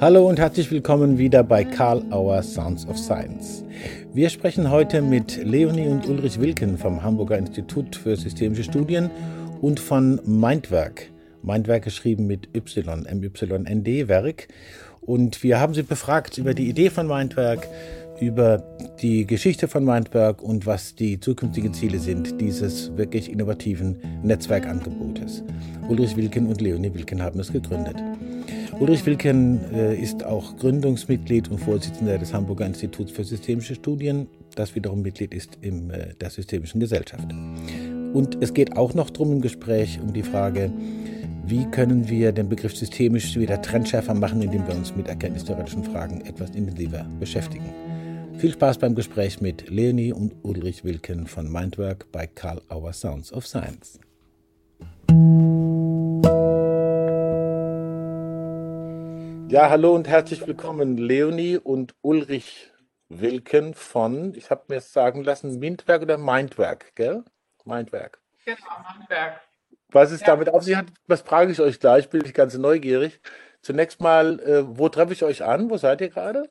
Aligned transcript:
Hallo 0.00 0.26
und 0.26 0.38
herzlich 0.38 0.70
willkommen 0.70 1.18
wieder 1.18 1.44
bei 1.44 1.62
Karl 1.62 2.02
Auer 2.10 2.42
Sounds 2.42 2.86
of 2.86 2.96
Science. 2.96 3.62
Wir 4.14 4.30
sprechen 4.30 4.70
heute 4.70 5.02
mit 5.02 5.36
Leonie 5.44 5.88
und 5.88 6.08
Ulrich 6.08 6.40
Wilken 6.40 6.78
vom 6.78 7.02
Hamburger 7.02 7.36
Institut 7.36 7.96
für 7.96 8.16
Systemische 8.16 8.64
Studien 8.64 9.10
und 9.60 9.78
von 9.78 10.18
Mindwerk. 10.24 11.10
Mindwerk 11.42 11.84
geschrieben 11.84 12.26
mit 12.26 12.48
Y, 12.56 13.02
MYND 13.02 14.08
Werk. 14.08 14.48
Und 15.02 15.42
wir 15.42 15.60
haben 15.60 15.74
sie 15.74 15.82
befragt 15.82 16.38
über 16.38 16.54
die 16.54 16.70
Idee 16.70 16.88
von 16.88 17.06
Mindwerk, 17.06 17.68
über 18.22 18.64
die 19.02 19.26
Geschichte 19.26 19.68
von 19.68 19.84
Mindwerk 19.84 20.42
und 20.42 20.64
was 20.64 20.94
die 20.94 21.20
zukünftigen 21.20 21.74
Ziele 21.74 21.98
sind 21.98 22.40
dieses 22.40 22.96
wirklich 22.96 23.30
innovativen 23.30 23.98
Netzwerkangebotes. 24.22 25.44
Ulrich 25.90 26.16
Wilken 26.16 26.46
und 26.46 26.62
Leonie 26.62 26.94
Wilken 26.94 27.20
haben 27.22 27.38
es 27.38 27.52
gegründet. 27.52 27.96
Ulrich 28.80 29.04
Wilken 29.04 29.60
äh, 29.74 29.94
ist 29.94 30.24
auch 30.24 30.56
Gründungsmitglied 30.56 31.50
und 31.50 31.58
Vorsitzender 31.58 32.16
des 32.16 32.32
Hamburger 32.32 32.64
Instituts 32.64 33.12
für 33.12 33.24
Systemische 33.24 33.74
Studien, 33.74 34.26
das 34.54 34.74
wiederum 34.74 35.02
Mitglied 35.02 35.34
ist 35.34 35.58
in 35.60 35.90
äh, 35.90 36.14
der 36.14 36.30
Systemischen 36.30 36.80
Gesellschaft. 36.80 37.28
Und 38.14 38.38
es 38.40 38.54
geht 38.54 38.78
auch 38.78 38.94
noch 38.94 39.10
darum 39.10 39.32
im 39.32 39.40
Gespräch 39.42 40.00
um 40.02 40.14
die 40.14 40.22
Frage, 40.22 40.72
wie 41.44 41.66
können 41.66 42.08
wir 42.08 42.32
den 42.32 42.48
Begriff 42.48 42.74
systemisch 42.74 43.36
wieder 43.36 43.60
trendschärfer 43.60 44.14
machen, 44.14 44.40
indem 44.40 44.66
wir 44.66 44.74
uns 44.74 44.96
mit 44.96 45.08
erkenntnistheoretischen 45.08 45.84
Fragen 45.84 46.22
etwas 46.22 46.48
intensiver 46.56 47.04
beschäftigen. 47.20 47.74
Viel 48.38 48.52
Spaß 48.52 48.78
beim 48.78 48.94
Gespräch 48.94 49.42
mit 49.42 49.68
Leonie 49.68 50.14
und 50.14 50.32
Ulrich 50.42 50.84
Wilken 50.84 51.26
von 51.26 51.52
Mindwork 51.52 52.10
bei 52.12 52.26
Karl 52.26 52.62
Auer 52.70 52.94
Sounds 52.94 53.30
of 53.30 53.46
Science. 53.46 54.00
Ja, 59.50 59.68
hallo 59.68 59.96
und 59.96 60.06
herzlich 60.06 60.46
willkommen, 60.46 60.96
Leonie 60.96 61.56
und 61.58 61.96
Ulrich 62.02 62.70
Wilken 63.08 63.74
von, 63.74 64.32
ich 64.36 64.48
habe 64.48 64.62
mir 64.68 64.80
sagen 64.80 65.24
lassen, 65.24 65.58
Mindwerk 65.58 66.02
oder 66.02 66.18
Mindwerk, 66.18 66.94
gell? 66.94 67.24
Mindwerk. 67.64 68.20
Genau, 68.44 68.58
Mindwerk. 68.96 69.40
Was 69.88 70.12
es 70.12 70.20
ja. 70.20 70.28
damit 70.28 70.50
auf 70.50 70.62
sich 70.62 70.76
hat, 70.76 70.86
was 71.08 71.22
frage 71.22 71.50
ich 71.50 71.60
euch 71.60 71.80
gleich, 71.80 72.08
bin 72.10 72.24
ich 72.24 72.32
ganz 72.32 72.56
neugierig. 72.56 73.20
Zunächst 73.60 74.00
mal, 74.00 74.38
äh, 74.38 74.62
wo 74.68 74.88
treffe 74.88 75.14
ich 75.14 75.24
euch 75.24 75.42
an? 75.42 75.68
Wo 75.68 75.76
seid 75.76 76.00
ihr 76.00 76.10
gerade? 76.10 76.48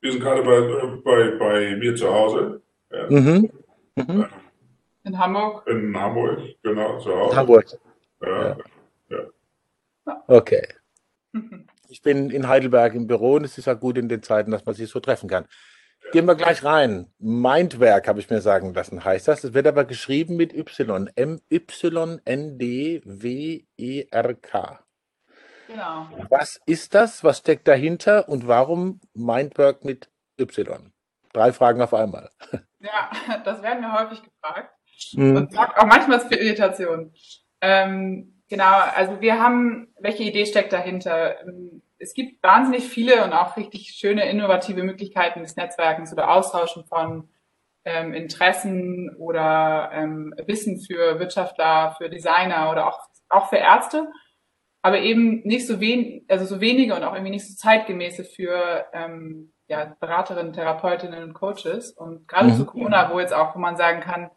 Wir 0.00 0.12
sind 0.12 0.22
gerade 0.22 0.42
bei, 0.42 0.56
äh, 0.56 0.96
bei, 1.04 1.36
bei 1.36 1.76
mir 1.76 1.94
zu 1.96 2.10
Hause. 2.10 2.62
Ja. 2.90 3.10
Mhm. 3.10 3.50
Mhm. 3.94 4.26
In 5.04 5.18
Hamburg? 5.18 5.66
In 5.66 5.94
Hamburg, 5.94 6.40
genau, 6.62 6.98
zu 6.98 7.14
Hause. 7.14 7.36
Hamburg. 7.36 7.66
Ja. 8.22 8.56
ja. 9.10 10.22
Okay. 10.26 10.66
Ich 11.92 12.02
bin 12.02 12.30
in 12.30 12.46
Heidelberg 12.46 12.94
im 12.94 13.08
Büro 13.08 13.34
und 13.34 13.42
es 13.42 13.58
ist 13.58 13.66
ja 13.66 13.74
gut 13.74 13.98
in 13.98 14.08
den 14.08 14.22
Zeiten, 14.22 14.52
dass 14.52 14.64
man 14.64 14.76
sich 14.76 14.88
so 14.88 15.00
treffen 15.00 15.28
kann. 15.28 15.46
Gehen 16.12 16.24
wir 16.26 16.36
gleich 16.36 16.62
rein. 16.64 17.12
Mindwerk 17.18 18.06
habe 18.06 18.20
ich 18.20 18.30
mir 18.30 18.40
sagen 18.40 18.72
lassen, 18.74 19.04
heißt 19.04 19.26
das. 19.26 19.42
Es 19.42 19.54
wird 19.54 19.66
aber 19.66 19.84
geschrieben 19.84 20.36
mit 20.36 20.54
Y. 20.54 21.10
M-Y-N-D-W-E-R-K. 21.16 22.04
Genau. 25.68 26.08
Was 26.30 26.60
ist 26.66 26.94
das? 26.94 27.22
Was 27.22 27.38
steckt 27.38 27.68
dahinter? 27.68 28.28
Und 28.28 28.48
warum 28.48 29.00
Mindwork 29.14 29.84
mit 29.84 30.10
Y? 30.40 30.92
Drei 31.32 31.52
Fragen 31.52 31.82
auf 31.82 31.94
einmal. 31.94 32.30
Ja, 32.82 33.10
das 33.44 33.60
werden 33.60 33.82
wir 33.82 33.92
häufig 33.92 34.22
gefragt. 34.22 34.74
Hm. 35.10 35.36
Und 35.36 35.52
sorgt 35.52 35.76
auch 35.76 35.84
manchmal 35.84 36.18
für 36.20 36.34
Irritation. 36.34 37.12
Ähm, 37.60 38.39
Genau, 38.50 38.80
also 38.96 39.20
wir 39.20 39.40
haben, 39.40 39.94
welche 40.00 40.24
Idee 40.24 40.44
steckt 40.44 40.72
dahinter? 40.72 41.36
Es 41.98 42.14
gibt 42.14 42.42
wahnsinnig 42.42 42.88
viele 42.88 43.24
und 43.24 43.32
auch 43.32 43.56
richtig 43.56 43.92
schöne 43.96 44.28
innovative 44.28 44.82
Möglichkeiten 44.82 45.42
des 45.42 45.54
Netzwerkens 45.54 46.12
oder 46.12 46.32
Austauschen 46.32 46.84
von 46.84 47.28
ähm, 47.84 48.12
Interessen 48.12 49.14
oder 49.16 49.90
ähm, 49.94 50.34
Wissen 50.46 50.80
für 50.80 51.20
Wirtschaftler, 51.20 51.94
für 51.96 52.10
Designer 52.10 52.72
oder 52.72 52.88
auch, 52.88 52.98
auch 53.28 53.48
für 53.50 53.58
Ärzte, 53.58 54.10
aber 54.82 54.98
eben 54.98 55.42
nicht 55.44 55.68
so 55.68 55.80
wenig, 55.80 56.24
also 56.28 56.44
so 56.44 56.60
wenige 56.60 56.96
und 56.96 57.04
auch 57.04 57.12
irgendwie 57.12 57.30
nicht 57.30 57.46
so 57.46 57.54
zeitgemäße 57.54 58.24
für 58.24 58.86
ähm, 58.92 59.52
ja, 59.68 59.96
Beraterinnen, 60.00 60.52
Therapeutinnen 60.52 61.22
und 61.22 61.34
Coaches. 61.34 61.92
Und 61.92 62.26
gerade 62.26 62.48
mhm. 62.48 62.56
zu 62.56 62.66
Corona, 62.66 63.12
wo 63.12 63.20
jetzt 63.20 63.32
auch, 63.32 63.54
wo 63.54 63.60
man 63.60 63.76
sagen 63.76 64.00
kann, 64.00 64.30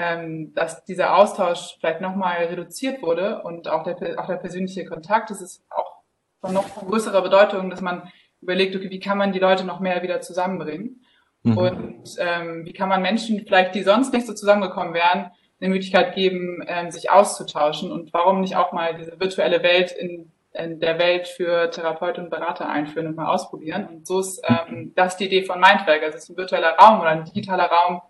ähm, 0.00 0.54
dass 0.54 0.84
dieser 0.84 1.14
Austausch 1.14 1.76
vielleicht 1.78 2.00
nochmal 2.00 2.44
reduziert 2.46 3.02
wurde 3.02 3.42
und 3.42 3.68
auch 3.68 3.82
der, 3.82 4.18
auch 4.18 4.26
der 4.26 4.36
persönliche 4.36 4.86
Kontakt, 4.86 5.28
das 5.28 5.42
ist 5.42 5.62
auch 5.68 5.96
von 6.40 6.54
noch 6.54 6.74
größerer 6.74 7.20
Bedeutung, 7.20 7.68
dass 7.68 7.82
man 7.82 8.10
überlegt, 8.40 8.74
okay, 8.74 8.88
wie 8.88 9.00
kann 9.00 9.18
man 9.18 9.32
die 9.32 9.38
Leute 9.38 9.64
noch 9.64 9.80
mehr 9.80 10.02
wieder 10.02 10.22
zusammenbringen? 10.22 11.04
Mhm. 11.42 11.58
Und 11.58 12.16
ähm, 12.18 12.64
wie 12.64 12.72
kann 12.72 12.88
man 12.88 13.02
Menschen 13.02 13.44
vielleicht, 13.46 13.74
die 13.74 13.82
sonst 13.82 14.14
nicht 14.14 14.26
so 14.26 14.32
zusammengekommen 14.32 14.94
wären, 14.94 15.32
eine 15.60 15.68
Möglichkeit 15.68 16.14
geben, 16.14 16.64
ähm, 16.66 16.90
sich 16.90 17.10
auszutauschen 17.10 17.92
und 17.92 18.14
warum 18.14 18.40
nicht 18.40 18.56
auch 18.56 18.72
mal 18.72 18.94
diese 18.94 19.20
virtuelle 19.20 19.62
Welt 19.62 19.92
in, 19.92 20.32
in 20.54 20.80
der 20.80 20.98
Welt 20.98 21.28
für 21.28 21.70
Therapeuten 21.70 22.24
und 22.24 22.30
Berater 22.30 22.70
einführen 22.70 23.06
und 23.06 23.16
mal 23.16 23.28
ausprobieren. 23.28 23.86
Und 23.86 24.06
so 24.06 24.20
ist 24.20 24.40
ähm, 24.48 24.92
das 24.96 25.18
die 25.18 25.26
Idee 25.26 25.44
von 25.44 25.60
Mindwerk. 25.60 26.02
Also 26.02 26.16
es 26.16 26.24
ist 26.24 26.30
ein 26.30 26.38
virtueller 26.38 26.76
Raum 26.78 27.00
oder 27.00 27.10
ein 27.10 27.24
digitaler 27.26 27.66
Raum, 27.66 28.00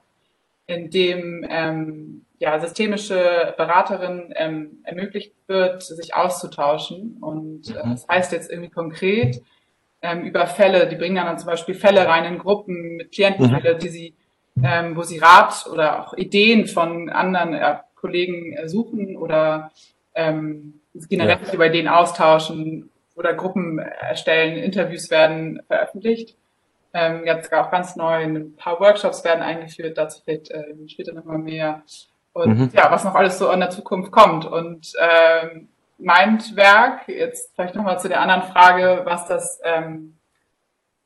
in 0.71 0.91
dem 0.91 1.47
ähm, 1.49 2.25
ja, 2.39 2.59
systemische 2.59 3.55
Beraterin 3.57 4.33
ähm, 4.35 4.79
ermöglicht 4.85 5.35
wird, 5.47 5.83
sich 5.83 6.15
auszutauschen. 6.15 7.19
Und 7.21 7.69
äh, 7.69 7.87
mhm. 7.87 7.91
das 7.91 8.09
heißt 8.09 8.33
jetzt 8.33 8.51
irgendwie 8.51 8.71
konkret 8.71 9.43
ähm, 10.03 10.23
über 10.25 10.47
Fälle, 10.47 10.89
die 10.89 10.97
bringen 10.97 11.17
dann 11.17 11.39
zum 11.39 11.47
Beispiel 11.47 11.75
Fälle 11.75 12.07
rein 12.07 12.25
in 12.25 12.39
Gruppen 12.39 12.97
mit 12.97 13.13
Klientenfälle, 13.13 13.75
mhm. 13.75 13.79
die 13.79 13.89
sie, 13.89 14.15
ähm, 14.63 14.97
wo 14.97 15.03
sie 15.03 15.19
Rat 15.19 15.67
oder 15.71 16.01
auch 16.01 16.15
Ideen 16.15 16.67
von 16.67 17.11
anderen 17.11 17.55
äh, 17.55 17.77
Kollegen 17.95 18.55
äh, 18.55 18.69
suchen 18.69 19.17
oder 19.17 19.71
ähm, 20.15 20.81
generell 21.09 21.39
ja. 21.45 21.53
über 21.53 21.67
Ideen 21.67 21.89
austauschen 21.89 22.91
oder 23.15 23.35
Gruppen 23.35 23.79
erstellen, 23.79 24.57
Interviews 24.57 25.11
werden 25.11 25.63
veröffentlicht. 25.67 26.37
Ähm, 26.93 27.25
jetzt 27.25 27.53
auch 27.53 27.71
ganz 27.71 27.95
neu, 27.97 28.25
ein 28.25 28.57
paar 28.57 28.81
Workshops 28.81 29.25
werden 29.25 29.43
eingeführt, 29.43 29.97
dazu 29.97 30.23
vielleicht 30.25 30.51
äh, 30.51 30.75
später 30.89 31.13
nochmal 31.13 31.39
mehr. 31.39 31.83
Und 32.33 32.59
mhm. 32.59 32.71
ja, 32.73 32.91
was 32.91 33.05
noch 33.05 33.15
alles 33.15 33.39
so 33.39 33.51
in 33.51 33.61
der 33.61 33.71
Zukunft 33.71 34.11
kommt. 34.11 34.45
Und 34.45 34.93
ähm, 35.01 35.69
mein 35.99 36.41
Werk, 36.57 37.09
jetzt 37.09 37.55
vielleicht 37.55 37.75
nochmal 37.75 38.01
zu 38.01 38.09
der 38.09 38.21
anderen 38.21 38.43
Frage, 38.43 39.03
was 39.05 39.27
das 39.27 39.61
ähm, 39.65 40.19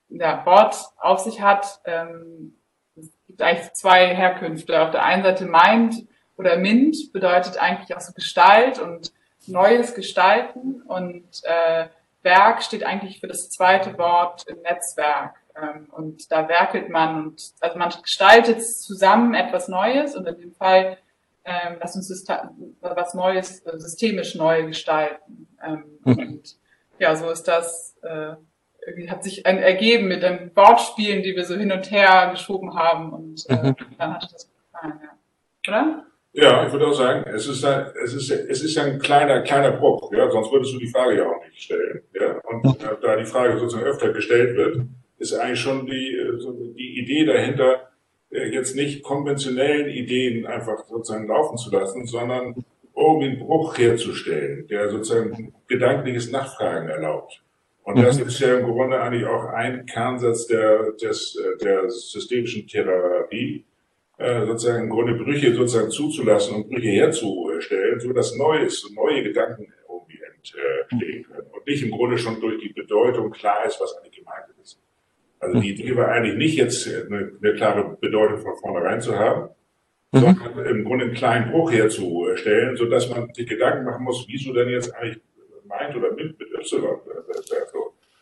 ja, 0.09 0.45
Wort 0.47 0.77
auf 0.99 1.19
sich 1.19 1.41
hat. 1.41 1.81
Ähm, 1.85 2.55
es 2.97 3.11
gibt 3.27 3.43
eigentlich 3.43 3.73
zwei 3.73 4.15
Herkünfte. 4.15 4.81
Auf 4.81 4.91
der 4.91 5.05
einen 5.05 5.23
Seite 5.23 5.47
Mind 5.47 6.07
oder 6.37 6.57
Mint 6.57 7.13
bedeutet 7.13 7.59
eigentlich 7.59 7.95
auch 7.97 8.01
so 8.01 8.13
Gestalt 8.13 8.79
und 8.79 9.13
neues 9.47 9.95
Gestalten 9.95 10.83
und 10.83 11.25
äh, 11.45 11.87
Werk 12.23 12.63
steht 12.63 12.85
eigentlich 12.85 13.21
für 13.21 13.27
das 13.27 13.51
zweite 13.51 13.99
Wort 13.99 14.47
im 14.47 14.63
Netzwerk. 14.63 15.35
Ähm, 15.61 15.87
und 15.93 16.31
da 16.33 16.49
werkelt 16.49 16.89
man 16.89 17.27
und 17.27 17.53
also 17.61 17.79
man 17.79 17.93
gestaltet 18.03 18.67
zusammen 18.67 19.35
etwas 19.35 19.69
Neues 19.69 20.17
und 20.17 20.27
in 20.27 20.39
dem 20.39 20.53
Fall 20.53 20.99
ähm, 21.45 21.77
lass 21.81 21.95
uns 21.95 22.27
was 22.81 23.15
Neues, 23.15 23.61
äh, 23.61 23.79
systemisch 23.79 24.35
neu 24.35 24.67
gestalten. 24.67 25.47
Ähm, 25.65 25.85
mhm. 26.05 26.19
Und 26.19 26.57
ja, 26.99 27.15
so 27.15 27.31
ist 27.31 27.45
das, 27.45 27.97
äh, 28.03 28.35
irgendwie 28.87 29.11
hat 29.11 29.23
sich 29.23 29.47
ein, 29.47 29.59
ergeben 29.59 30.09
mit 30.09 30.23
den 30.23 30.51
Wortspielen, 30.55 31.23
die 31.23 31.37
wir 31.37 31.45
so 31.45 31.55
hin 31.55 31.73
und 31.73 31.91
her 31.91 32.31
geschoben 32.33 32.75
haben 32.75 33.13
und 33.13 33.45
äh, 33.49 33.71
mhm. 33.71 33.77
dann 33.99 34.15
hat 34.15 34.25
das 34.25 34.51
gefallen, 34.73 35.01
ja. 35.03 35.11
Oder? 35.69 36.07
Ja, 36.33 36.67
ich 36.67 36.73
würde 36.73 36.89
auch 36.89 36.95
sagen, 36.95 37.25
es 37.31 37.47
ist 37.47 37.65
ein, 37.65 37.87
es 38.03 38.13
ist, 38.13 38.31
es 38.31 38.63
ist 38.63 38.77
ein 38.77 38.99
kleiner, 38.99 39.43
kleiner 39.43 39.71
Bruch, 39.71 40.13
ja, 40.13 40.29
sonst 40.31 40.51
würdest 40.51 40.75
du 40.75 40.79
die 40.79 40.89
Frage 40.89 41.19
ja 41.19 41.27
auch 41.27 41.45
nicht 41.45 41.63
stellen, 41.63 42.03
ja. 42.13 42.39
Und 42.41 42.83
äh, 42.83 42.97
da 43.01 43.17
die 43.17 43.25
Frage 43.25 43.59
sozusagen 43.59 43.87
öfter 43.87 44.13
gestellt 44.13 44.57
wird, 44.57 44.79
ist 45.19 45.35
eigentlich 45.35 45.61
schon 45.61 45.87
die, 45.87 46.17
äh, 46.17 46.75
die 46.77 46.99
Idee 46.99 47.25
dahinter, 47.25 47.91
äh, 48.31 48.49
jetzt 48.49 48.77
nicht 48.77 49.03
konventionellen 49.03 49.89
Ideen 49.89 50.47
einfach 50.47 50.85
sozusagen 50.87 51.29
laufen 51.29 51.57
zu 51.57 51.71
lassen, 51.71 52.07
sondern 52.07 52.55
irgendwie 52.97 53.29
einen 53.29 53.39
Bruch 53.39 53.77
herzustellen, 53.77 54.67
der 54.69 54.91
sozusagen 54.91 55.55
gedankliches 55.67 56.31
Nachfragen 56.31 56.89
erlaubt. 56.89 57.43
Und 57.83 57.99
das 57.99 58.19
mhm. 58.19 58.29
ist 58.29 58.41
ja 58.41 58.59
im 58.59 58.67
Grunde 58.67 59.01
eigentlich 59.01 59.27
auch 59.27 59.47
ein 59.47 59.85
Kernsatz 59.87 60.47
der, 60.47 60.93
des, 60.93 61.37
äh, 61.37 61.65
der 61.65 61.91
systemischen 61.91 62.67
Therapie, 62.67 63.65
sozusagen 64.17 64.85
im 64.85 64.91
Grunde 64.91 65.15
Brüche 65.15 65.53
sozusagen 65.53 65.91
zuzulassen 65.91 66.55
und 66.55 66.69
Brüche 66.69 66.87
herzustellen, 66.87 67.99
so 67.99 68.13
dass 68.13 68.37
Neues, 68.37 68.89
neue 68.95 69.25
Gedanken 69.25 69.67
irgendwie 69.89 70.21
entstehen 70.37 71.25
können 71.25 71.49
und 71.53 71.67
nicht 71.67 71.83
im 71.83 71.91
Grunde 71.91 72.17
schon 72.17 72.41
durch 72.41 72.63
die 72.63 72.73
Bedeutung 72.73 73.33
klar 73.33 73.67
ist, 73.67 73.81
was 73.81 73.93
ist. 74.05 74.14
Also 75.41 75.61
die 75.61 75.71
Idee 75.71 75.97
war 75.97 76.09
eigentlich 76.09 76.37
nicht 76.37 76.57
jetzt 76.57 76.87
eine, 76.87 77.33
eine 77.43 77.55
klare 77.55 77.97
Bedeutung 78.01 78.39
von 78.39 78.57
vornherein 78.57 79.01
zu 79.01 79.19
haben, 79.19 79.51
mhm. 80.13 80.19
sondern 80.19 80.67
im 80.67 80.85
Grunde 80.85 81.05
einen 81.07 81.15
kleinen 81.15 81.51
Bruch 81.51 81.71
herzustellen, 81.73 82.77
so 82.77 82.87
dass 82.87 83.11
man 83.11 83.33
sich 83.35 83.47
Gedanken 83.47 83.85
machen 83.85 84.05
muss, 84.05 84.27
wieso 84.29 84.53
denn 84.53 84.69
jetzt 84.69 84.95
eigentlich 84.95 85.21
meint 85.67 85.95
oder 85.97 86.13
mit 86.13 86.39
mit 86.39 86.49
Y. 86.53 86.99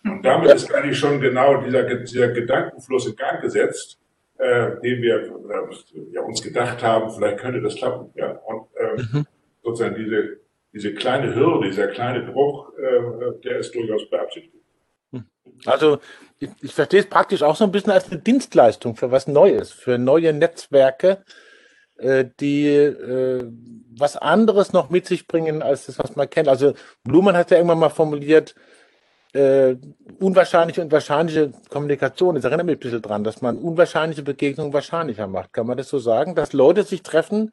Und 0.04 0.24
damit 0.24 0.52
ist 0.52 0.72
eigentlich 0.74 0.98
schon 0.98 1.20
genau 1.20 1.60
dieser, 1.60 1.84
dieser 1.94 2.28
Gedankenfluss 2.28 3.06
in 3.06 3.16
Gang 3.16 3.40
gesetzt, 3.40 4.00
äh, 4.38 4.80
den 4.82 5.02
wir 5.02 5.16
äh, 5.16 6.12
ja, 6.12 6.22
uns 6.22 6.42
gedacht 6.42 6.82
haben, 6.82 7.10
vielleicht 7.10 7.38
könnte 7.38 7.60
das 7.60 7.76
klappen. 7.76 8.10
Ja? 8.16 8.32
Und 8.32 8.66
äh, 8.74 9.02
mhm. 9.02 9.26
sozusagen 9.62 9.94
diese, 9.94 10.40
diese 10.72 10.94
kleine 10.94 11.34
Hürde, 11.34 11.68
dieser 11.68 11.88
kleine 11.88 12.22
Bruch, 12.22 12.72
äh, 12.76 13.40
der 13.44 13.58
ist 13.58 13.74
durchaus 13.74 14.08
beabsichtigt. 14.10 14.61
Also 15.66 15.98
ich, 16.38 16.50
ich 16.60 16.74
verstehe 16.74 17.00
es 17.00 17.08
praktisch 17.08 17.42
auch 17.42 17.56
so 17.56 17.64
ein 17.64 17.72
bisschen 17.72 17.92
als 17.92 18.10
eine 18.10 18.20
Dienstleistung 18.20 18.96
für 18.96 19.10
was 19.10 19.26
Neues, 19.26 19.70
für 19.70 19.98
neue 19.98 20.32
Netzwerke, 20.32 21.24
äh, 21.98 22.26
die 22.40 22.66
äh, 22.66 23.48
was 23.98 24.16
anderes 24.16 24.72
noch 24.72 24.90
mit 24.90 25.06
sich 25.06 25.26
bringen 25.26 25.62
als 25.62 25.86
das, 25.86 25.98
was 25.98 26.16
man 26.16 26.28
kennt. 26.28 26.48
Also 26.48 26.74
Blumen 27.04 27.36
hat 27.36 27.50
ja 27.50 27.58
irgendwann 27.58 27.78
mal 27.78 27.90
formuliert, 27.90 28.54
äh, 29.34 29.76
unwahrscheinliche 30.18 30.82
und 30.82 30.92
wahrscheinliche 30.92 31.52
Kommunikation. 31.70 32.34
Das 32.34 32.44
erinnert 32.44 32.66
mich 32.66 32.76
ein 32.76 32.80
bisschen 32.80 33.02
dran, 33.02 33.24
dass 33.24 33.40
man 33.40 33.58
unwahrscheinliche 33.58 34.22
Begegnungen 34.22 34.72
wahrscheinlicher 34.72 35.26
macht. 35.26 35.52
Kann 35.52 35.66
man 35.66 35.76
das 35.76 35.88
so 35.88 35.98
sagen? 35.98 36.34
Dass 36.34 36.52
Leute 36.52 36.82
sich 36.82 37.02
treffen, 37.02 37.52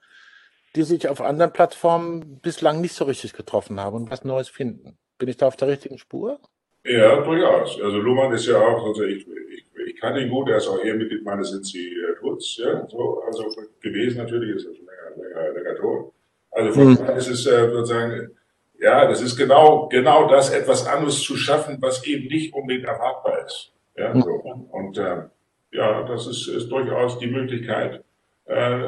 die 0.76 0.84
sich 0.84 1.08
auf 1.08 1.22
anderen 1.22 1.54
Plattformen 1.54 2.40
bislang 2.42 2.82
nicht 2.82 2.96
so 2.96 3.06
richtig 3.06 3.34
getroffen 3.34 3.80
haben 3.80 3.96
und 3.96 4.12
was 4.12 4.24
Neues 4.24 4.50
finden. 4.50 4.98
Bin 5.18 5.30
ich 5.30 5.38
da 5.38 5.48
auf 5.48 5.56
der 5.56 5.68
richtigen 5.68 5.98
Spur? 5.98 6.40
Ja, 6.86 7.22
durchaus. 7.22 7.80
Also 7.81 8.00
Luhmann 8.00 8.34
ist 8.34 8.48
ja 8.48 8.58
auch, 8.58 8.86
also 8.86 9.04
ich, 9.04 9.28
ich, 9.28 9.66
ich 9.86 9.96
kannte 10.00 10.22
ihn 10.22 10.30
gut, 10.30 10.50
er 10.50 10.58
ist 10.58 10.68
auch 10.68 10.84
eher 10.84 10.96
Mitglied 10.96 11.24
meines 11.24 11.54
Instituts, 11.54 12.58
ja, 12.58 12.88
so, 12.88 13.22
also 13.26 13.46
gewesen 13.81 14.18
natürlich, 14.18 14.56
ist 14.56 14.68
ja 14.68 14.74
schon 14.74 14.86
länger, 14.86 15.30
länger, 15.30 15.54
länger 15.54 15.76
tot. 15.76 16.14
Also 16.52 16.72
von 16.74 16.88
mhm. 16.94 17.18
ist 17.18 17.30
es 17.30 17.46
äh, 17.46 17.70
sozusagen, 17.70 18.31
ja, 18.80 19.08
das 19.08 19.22
ist 19.22 19.36
genau, 19.36 19.88
genau 19.90 20.30
das, 20.30 20.52
etwas 20.52 20.88
anderes 20.88 21.22
zu 21.22 21.36
schaffen, 21.36 21.78
was 21.81 22.06
eben 22.08 22.28
nicht 22.28 22.54
unbedingt 22.54 22.86
erwartbar 22.86 23.46
ist. 23.46 23.74
Ja, 23.96 24.14
mhm. 24.14 24.22
so. 24.22 24.31
Und 24.72 24.98
äh, 24.98 25.24
ja, 25.72 26.04
das 26.04 26.28
ist, 26.28 26.48
ist 26.48 26.70
durchaus 26.70 27.20
die 27.20 27.28
Möglichkeit. 27.28 28.04
Äh, 28.46 28.80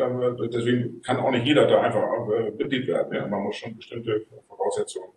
deswegen 0.52 1.02
kann 1.04 1.18
auch 1.18 1.30
nicht 1.30 1.46
jeder 1.46 1.68
da 1.68 1.82
einfach 1.82 2.02
äh, 2.02 2.52
Mitglied 2.52 2.88
werden. 2.88 3.14
Ja. 3.14 3.28
Man 3.28 3.44
muss 3.44 3.58
schon 3.58 3.76
bestimmte 3.76 4.26
Voraussetzungen 4.48 5.10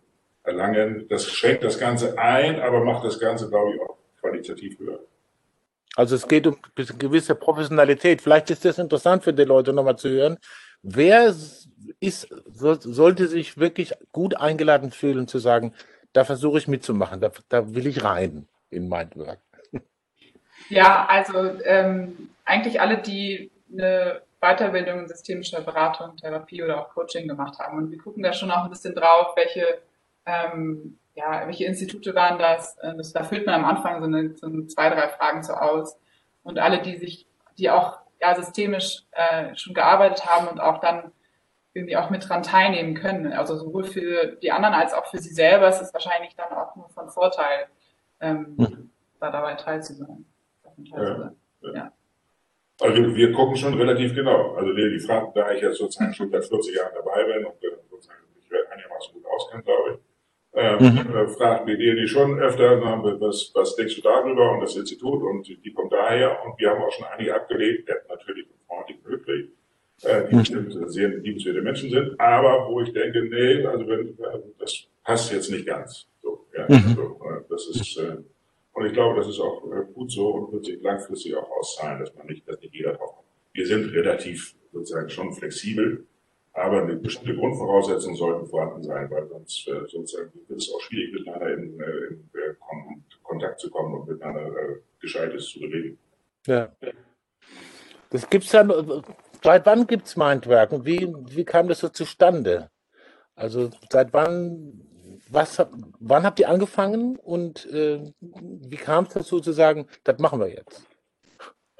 erlangen. 0.45 1.07
Das 1.09 1.29
schränkt 1.29 1.63
das 1.63 1.79
Ganze 1.79 2.17
ein, 2.17 2.61
aber 2.61 2.83
macht 2.83 3.03
das 3.03 3.19
Ganze, 3.19 3.49
glaube 3.49 3.73
ich, 3.73 3.81
auch 3.81 3.97
qualitativ 4.21 4.79
höher. 4.79 4.99
Also 5.95 6.15
es 6.15 6.27
geht 6.27 6.45
um 6.45 6.57
gewisse 6.99 7.35
Professionalität. 7.35 8.21
Vielleicht 8.21 8.49
ist 8.49 8.65
das 8.65 8.77
interessant 8.77 9.23
für 9.23 9.33
die 9.33 9.43
Leute 9.43 9.71
nochmal 9.71 9.97
zu 9.97 10.09
hören. 10.09 10.37
Wer 10.81 11.33
ist, 11.99 12.27
sollte 12.51 13.27
sich 13.27 13.57
wirklich 13.57 13.93
gut 14.11 14.37
eingeladen 14.37 14.91
fühlen 14.91 15.27
zu 15.27 15.39
sagen, 15.39 15.73
da 16.13 16.23
versuche 16.23 16.57
ich 16.57 16.67
mitzumachen, 16.67 17.21
da, 17.21 17.31
da 17.49 17.73
will 17.73 17.87
ich 17.87 18.03
rein 18.03 18.47
in 18.69 18.87
Mindwork. 18.87 19.39
Ja, 20.69 21.05
also 21.07 21.59
ähm, 21.63 22.29
eigentlich 22.43 22.81
alle, 22.81 22.97
die 22.97 23.51
eine 23.71 24.21
Weiterbildung 24.41 24.99
in 24.99 25.07
systemischer 25.07 25.61
Beratung, 25.61 26.15
Therapie 26.17 26.63
oder 26.63 26.79
auch 26.79 26.89
Coaching 26.89 27.27
gemacht 27.27 27.59
haben. 27.59 27.77
Und 27.77 27.91
wir 27.91 27.97
gucken 27.97 28.23
da 28.23 28.33
schon 28.33 28.51
auch 28.51 28.63
ein 28.63 28.69
bisschen 28.69 28.95
drauf, 28.95 29.35
welche 29.35 29.79
ähm, 30.25 30.97
ja, 31.15 31.43
welche 31.45 31.65
Institute 31.65 32.13
waren 32.13 32.39
das? 32.39 32.77
Äh, 32.79 32.95
das? 32.95 33.13
Da 33.13 33.23
füllt 33.23 33.45
man 33.45 33.55
am 33.55 33.65
Anfang 33.65 33.99
so, 33.99 34.05
eine, 34.05 34.35
so 34.35 34.65
zwei, 34.65 34.89
drei 34.89 35.07
Fragen 35.09 35.43
so 35.43 35.53
aus. 35.53 35.97
Und 36.43 36.59
alle, 36.59 36.81
die 36.81 36.97
sich, 36.97 37.25
die 37.57 37.69
auch 37.69 37.99
ja, 38.21 38.35
systemisch 38.35 39.03
äh, 39.11 39.55
schon 39.55 39.73
gearbeitet 39.73 40.25
haben 40.25 40.47
und 40.47 40.59
auch 40.59 40.79
dann 40.79 41.11
irgendwie 41.73 41.97
auch 41.97 42.09
mit 42.09 42.27
dran 42.27 42.43
teilnehmen 42.43 42.95
können. 42.95 43.33
Also 43.33 43.57
sowohl 43.57 43.83
für 43.83 44.37
die 44.41 44.51
anderen 44.51 44.73
als 44.73 44.93
auch 44.93 45.05
für 45.07 45.17
sie 45.17 45.33
selber 45.33 45.67
ist 45.67 45.81
es 45.81 45.93
wahrscheinlich 45.93 46.35
dann 46.35 46.51
auch 46.57 46.75
nur 46.75 46.89
von 46.89 47.09
Vorteil, 47.09 47.67
ähm, 48.21 48.55
mhm. 48.57 48.89
da 49.19 49.29
dabei 49.29 49.55
teil 49.55 49.83
zu 49.83 49.93
sein. 49.93 50.25
Ja, 50.77 51.31
ja. 51.61 51.91
Also 52.81 53.15
wir 53.15 53.31
gucken 53.31 53.55
schon 53.55 53.73
relativ 53.75 54.13
genau. 54.13 54.55
Also 54.55 54.73
die, 54.73 54.89
die 54.89 54.99
Fragen, 54.99 55.31
da 55.33 55.51
ich 55.51 55.61
ja 55.61 55.71
sozusagen 55.71 56.13
schon 56.13 56.29
seit 56.29 56.45
40 56.45 56.75
Jahren 56.75 56.91
dabei 56.93 57.23
bin 57.23 57.45
und 57.45 57.63
äh, 57.63 57.77
sozusagen 57.89 58.19
mich 58.35 58.49
einigermaßen 58.71 59.13
gut 59.13 59.25
auskenne, 59.25 59.63
glaube 59.63 59.91
ich, 59.91 60.04
ähm, 60.55 60.77
mhm. 60.79 61.15
äh, 61.15 61.27
fragten 61.27 61.67
wir 61.67 61.95
die 61.95 62.07
schon 62.07 62.39
öfter, 62.39 62.79
haben 62.85 63.03
wir, 63.03 63.19
was, 63.19 63.51
was 63.53 63.75
denkst 63.75 63.95
du 63.97 64.01
darüber 64.01 64.53
und 64.53 64.61
das 64.61 64.75
Institut 64.75 65.21
und 65.21 65.45
die 65.47 65.73
kommen 65.73 65.89
daher 65.89 66.43
und 66.45 66.57
wir 66.57 66.69
haben 66.69 66.81
auch 66.81 66.91
schon 66.91 67.05
einige 67.05 67.35
abgelehnt, 67.35 67.87
der 67.87 68.01
natürlich 68.07 68.47
freundlich 68.65 68.97
möglich, 69.03 69.49
äh, 70.03 70.29
die 70.29 70.35
mhm. 70.35 70.89
sehr 70.89 71.09
liebenswerte 71.09 71.61
Menschen 71.61 71.89
sind, 71.89 72.19
aber 72.19 72.69
wo 72.69 72.79
ich 72.79 72.93
denke, 72.93 73.23
nee, 73.25 73.65
also 73.65 73.85
wenn, 73.85 74.07
äh, 74.07 74.39
das 74.57 74.87
passt 75.03 75.33
jetzt 75.33 75.51
nicht 75.51 75.65
ganz. 75.65 76.07
So, 76.21 76.45
ja, 76.55 76.63
mhm. 76.69 76.85
also, 76.87 77.01
äh, 77.01 77.41
das 77.49 77.67
ist, 77.67 77.97
äh, 77.97 78.17
und 78.73 78.85
ich 78.85 78.93
glaube, 78.93 79.17
das 79.19 79.27
ist 79.27 79.39
auch 79.39 79.61
gut 79.93 80.11
so 80.11 80.27
und 80.29 80.53
wird 80.53 80.65
sich 80.65 80.81
langfristig 80.81 81.35
auch 81.35 81.49
auszahlen, 81.49 81.99
dass 81.99 82.13
man 82.15 82.27
nicht, 82.27 82.47
dass 82.47 82.59
nicht 82.59 82.73
jeder 82.73 82.93
drauf 82.93 83.15
kommt. 83.15 83.27
Wir 83.53 83.67
sind 83.67 83.93
relativ 83.93 84.53
sozusagen 84.73 85.09
schon 85.09 85.33
flexibel 85.33 86.05
aber 86.55 86.83
eine 86.83 86.95
bestimmte 86.95 87.35
Grundvoraussetzungen 87.35 88.15
sollten 88.15 88.47
vorhanden 88.47 88.81
sein, 88.81 89.11
weil 89.11 89.27
sonst, 89.27 89.67
äh, 89.67 89.87
sonst 89.87 90.17
wird 90.17 90.59
es 90.59 90.71
auch 90.73 90.81
schwierig, 90.81 91.13
miteinander 91.13 91.53
in, 91.53 91.79
äh, 91.79 92.07
in 92.07 92.29
äh, 92.33 92.53
Kontakt 93.23 93.59
zu 93.59 93.69
kommen 93.69 93.93
und 93.93 94.07
miteinander 94.07 94.47
äh, 94.47 94.75
Gescheites 95.01 95.49
zu 95.49 95.59
bewegen. 95.59 95.99
Ja. 96.47 96.71
Das 98.09 98.29
gibt's 98.29 98.51
dann, 98.51 98.71
seit 99.43 99.65
wann 99.65 99.85
gibt 99.85 100.07
es 100.07 100.15
Mindwork 100.15 100.71
und 100.71 100.85
wie, 100.85 101.13
wie 101.29 101.43
kam 101.43 101.67
das 101.67 101.79
so 101.79 101.89
zustande? 101.89 102.69
Also 103.35 103.69
seit 103.91 104.13
wann, 104.13 104.81
was, 105.29 105.65
wann 105.99 106.23
habt 106.23 106.39
ihr 106.39 106.47
angefangen 106.47 107.17
und 107.17 107.65
äh, 107.65 108.13
wie 108.21 108.77
kam 108.77 109.05
es 109.05 109.13
dazu 109.13 109.41
zu 109.41 109.51
sagen, 109.51 109.87
das 110.05 110.19
machen 110.19 110.39
wir 110.39 110.47
jetzt? 110.47 110.85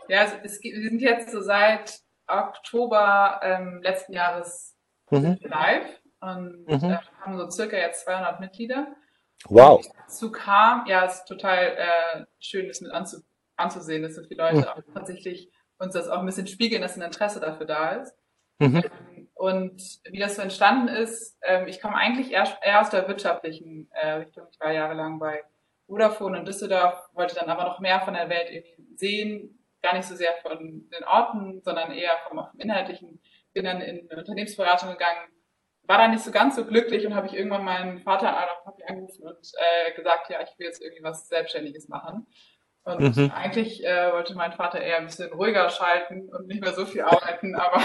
Ja, 0.10 0.22
also 0.22 0.36
es, 0.44 0.62
wir 0.62 0.90
sind 0.90 1.00
jetzt 1.00 1.32
so 1.32 1.40
seit 1.40 2.05
Oktober 2.28 3.40
ähm, 3.44 3.82
letzten 3.82 4.14
Jahres 4.14 4.76
mhm. 5.10 5.38
live 5.42 6.02
und 6.22 6.66
mhm. 6.68 6.92
äh, 6.92 6.98
haben 7.22 7.38
so 7.38 7.50
circa 7.50 7.78
jetzt 7.78 8.06
200 8.06 8.40
Mitglieder. 8.40 8.88
Wow. 9.48 9.86
Dazu 9.98 10.32
kam, 10.32 10.86
ja, 10.88 11.06
es 11.06 11.16
ist 11.16 11.26
total 11.26 11.78
äh, 11.78 12.26
schön, 12.40 12.68
das 12.68 12.82
mit 12.82 12.92
anzu, 12.92 13.18
anzusehen, 13.58 14.04
dass 14.04 14.16
so 14.16 14.24
viele 14.24 14.44
Leute 14.44 14.58
mhm. 14.58 14.64
auch 14.64 14.94
tatsächlich 14.94 15.52
uns 15.78 15.94
das 15.94 16.08
auch 16.08 16.20
ein 16.20 16.26
bisschen 16.26 16.48
spiegeln, 16.48 16.82
dass 16.82 16.96
ein 16.96 17.02
Interesse 17.02 17.40
dafür 17.40 17.66
da 17.66 17.92
ist. 17.92 18.16
Mhm. 18.60 18.78
Ähm, 18.78 19.30
und 19.34 19.82
wie 20.10 20.20
das 20.20 20.38
so 20.38 20.42
entstanden 20.42 20.88
ist, 20.88 21.38
ähm, 21.44 21.68
ich 21.68 21.82
komme 21.82 21.96
eigentlich 21.96 22.32
eher, 22.32 22.48
eher 22.62 22.82
aus 22.82 22.90
der 22.90 23.08
wirtschaftlichen 23.08 23.90
äh, 23.92 24.12
Richtung. 24.12 24.48
Ich 24.50 24.60
war 24.60 24.72
jahrelang 24.72 25.20
bei 25.20 25.44
Vodafone 25.88 26.40
in 26.40 26.46
Düsseldorf, 26.46 26.98
wollte 27.14 27.36
dann 27.36 27.50
aber 27.50 27.66
noch 27.66 27.80
mehr 27.80 28.00
von 28.02 28.14
der 28.14 28.30
Welt 28.30 28.50
irgendwie 28.50 28.96
sehen, 28.96 29.65
gar 29.86 29.96
nicht 29.96 30.08
so 30.08 30.16
sehr 30.16 30.34
von 30.42 30.90
den 30.90 31.04
Orten, 31.06 31.62
sondern 31.64 31.92
eher 31.92 32.14
vom, 32.28 32.38
vom 32.38 32.60
Inhaltlichen. 32.60 33.22
Bin 33.54 33.66
dann 33.66 33.82
in 33.82 34.10
eine 34.10 34.20
Unternehmensberatung 34.20 34.90
gegangen, 34.90 35.30
war 35.84 36.00
da 36.00 36.08
nicht 36.08 36.24
so 36.24 36.32
ganz 36.32 36.56
so 36.56 36.66
glücklich 36.66 37.06
und 37.06 37.14
habe 37.14 37.28
ich 37.28 37.34
irgendwann 37.34 37.64
meinen 37.64 38.00
Vater 38.00 38.30
oder 38.30 38.62
Papi 38.64 38.84
angerufen 38.88 39.28
und 39.28 39.52
äh, 39.58 39.94
gesagt, 39.94 40.30
ja, 40.30 40.42
ich 40.42 40.58
will 40.58 40.66
jetzt 40.66 40.82
irgendwie 40.82 41.04
was 41.04 41.28
Selbstständiges 41.28 41.88
machen. 41.88 42.26
Und 42.84 43.16
mhm. 43.16 43.32
eigentlich 43.32 43.84
äh, 43.86 44.12
wollte 44.12 44.36
mein 44.36 44.54
Vater 44.54 44.82
eher 44.82 44.98
ein 44.98 45.06
bisschen 45.06 45.32
ruhiger 45.32 45.70
schalten 45.70 46.30
und 46.30 46.48
nicht 46.48 46.62
mehr 46.62 46.74
so 46.74 46.86
viel 46.86 47.02
arbeiten, 47.02 47.56
aber 47.60 47.82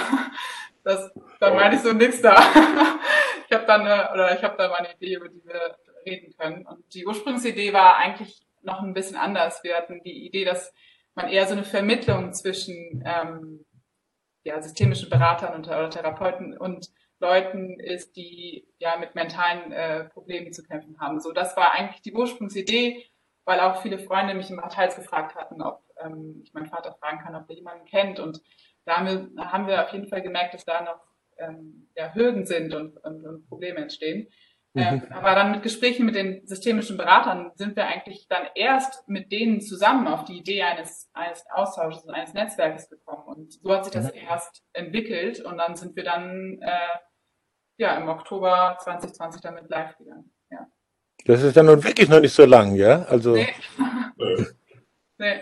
das, 0.85 1.13
da 1.39 1.55
meine 1.55 1.75
ich 1.75 1.83
so 1.83 1.93
nichts 1.93 2.23
da. 2.23 2.33
ich 3.49 3.57
habe 3.57 3.67
dann 3.67 3.83
eine, 3.83 4.11
oder 4.13 4.35
ich 4.35 4.43
habe 4.43 4.57
da 4.57 4.69
mal 4.69 4.77
eine 4.77 4.95
Idee, 4.95 5.17
über 5.17 5.29
die 5.29 5.45
wir 5.45 5.77
reden 6.07 6.35
können. 6.39 6.67
Und 6.67 6.95
die 6.95 7.07
Ursprungsidee 7.07 7.73
war 7.73 7.97
eigentlich 7.97 8.41
noch 8.63 8.83
ein 8.83 8.95
bisschen 8.95 9.17
anders. 9.17 9.63
Wir 9.63 9.77
hatten 9.77 10.03
die 10.03 10.27
Idee, 10.27 10.45
dass 10.45 10.73
man 11.15 11.29
eher 11.29 11.47
so 11.47 11.53
eine 11.53 11.65
Vermittlung 11.65 12.33
zwischen 12.33 13.03
ähm, 13.05 13.65
ja, 14.45 14.61
systemischen 14.61 15.11
Beratern 15.11 15.55
und, 15.55 15.67
oder 15.67 15.91
Therapeuten 15.91 16.57
und 16.57 16.91
Leuten 17.21 17.79
ist, 17.79 18.17
die 18.17 18.67
ja 18.79 18.97
mit 18.97 19.15
mentalen 19.15 19.73
äh, 19.73 20.05
Problemen 20.05 20.53
zu 20.53 20.63
kämpfen 20.63 20.99
haben. 20.99 21.21
So, 21.21 21.33
das 21.33 21.57
war 21.57 21.73
eigentlich 21.73 22.01
die 22.01 22.15
Ursprungsidee, 22.15 23.07
weil 23.45 23.61
auch 23.61 23.83
viele 23.83 23.99
Freunde 23.99 24.35
mich 24.35 24.51
im 24.51 24.61
Hals 24.61 24.97
gefragt 24.97 25.35
hatten, 25.35 25.61
ob 25.61 25.83
ähm, 26.03 26.41
ich 26.43 26.55
meinen 26.55 26.67
Vater 26.69 26.95
fragen 26.95 27.19
kann, 27.19 27.35
ob 27.35 27.49
er 27.51 27.57
jemanden 27.57 27.85
kennt. 27.85 28.21
Und 28.21 28.41
da 28.87 28.97
haben 28.97 29.35
wir, 29.37 29.51
haben 29.53 29.67
wir 29.67 29.85
auf 29.85 29.93
jeden 29.93 30.09
Fall 30.09 30.23
gemerkt, 30.23 30.55
dass 30.55 30.65
da 30.65 30.83
noch 30.83 31.01
ähm, 31.37 31.89
ja, 31.95 32.15
Hürden 32.15 32.47
sind 32.47 32.75
und, 32.75 32.97
und, 32.99 33.27
und 33.27 33.49
Probleme 33.49 33.81
entstehen. 33.81 34.29
Ähm, 34.73 35.03
mhm. 35.05 35.13
aber 35.13 35.35
dann 35.35 35.51
mit 35.51 35.65
Gesprächen 35.65 36.07
mit 36.07 36.15
den 36.15 36.47
systemischen 36.47 36.97
Beratern 36.97 37.51
sind 37.57 37.75
wir 37.75 37.87
eigentlich 37.87 38.29
dann 38.29 38.47
erst 38.55 39.09
mit 39.09 39.33
denen 39.33 39.61
zusammen 39.61 40.07
auf 40.07 40.25
die 40.25 40.39
Idee 40.39 40.63
eines, 40.63 41.11
eines 41.13 41.45
Austausches, 41.53 42.07
eines 42.09 42.35
Netzwerkes 42.35 42.89
gekommen. 42.89 43.25
Und 43.27 43.53
so 43.53 43.75
hat 43.75 43.85
sich 43.85 43.93
das 43.93 44.15
mhm. 44.15 44.21
erst 44.29 44.63
entwickelt 44.73 45.41
und 45.41 45.59
dann 45.59 45.75
sind 45.75 45.97
wir 45.97 46.05
dann 46.05 46.61
äh, 46.63 46.99
ja 47.79 47.97
im 47.97 48.09
Oktober 48.09 48.77
2020 48.81 49.41
damit 49.43 49.69
live 49.69 49.97
gegangen. 49.99 50.33
Ja. 50.53 50.69
Das 51.25 51.43
ist 51.43 51.57
dann 51.57 51.67
nun 51.67 51.83
wirklich 51.83 52.09
noch 52.09 52.21
nicht 52.21 52.35
so 52.35 52.45
lang, 52.45 52.77
ja? 52.77 53.03
Also. 53.07 53.35
Nee. 53.35 53.49
nee. 55.19 55.41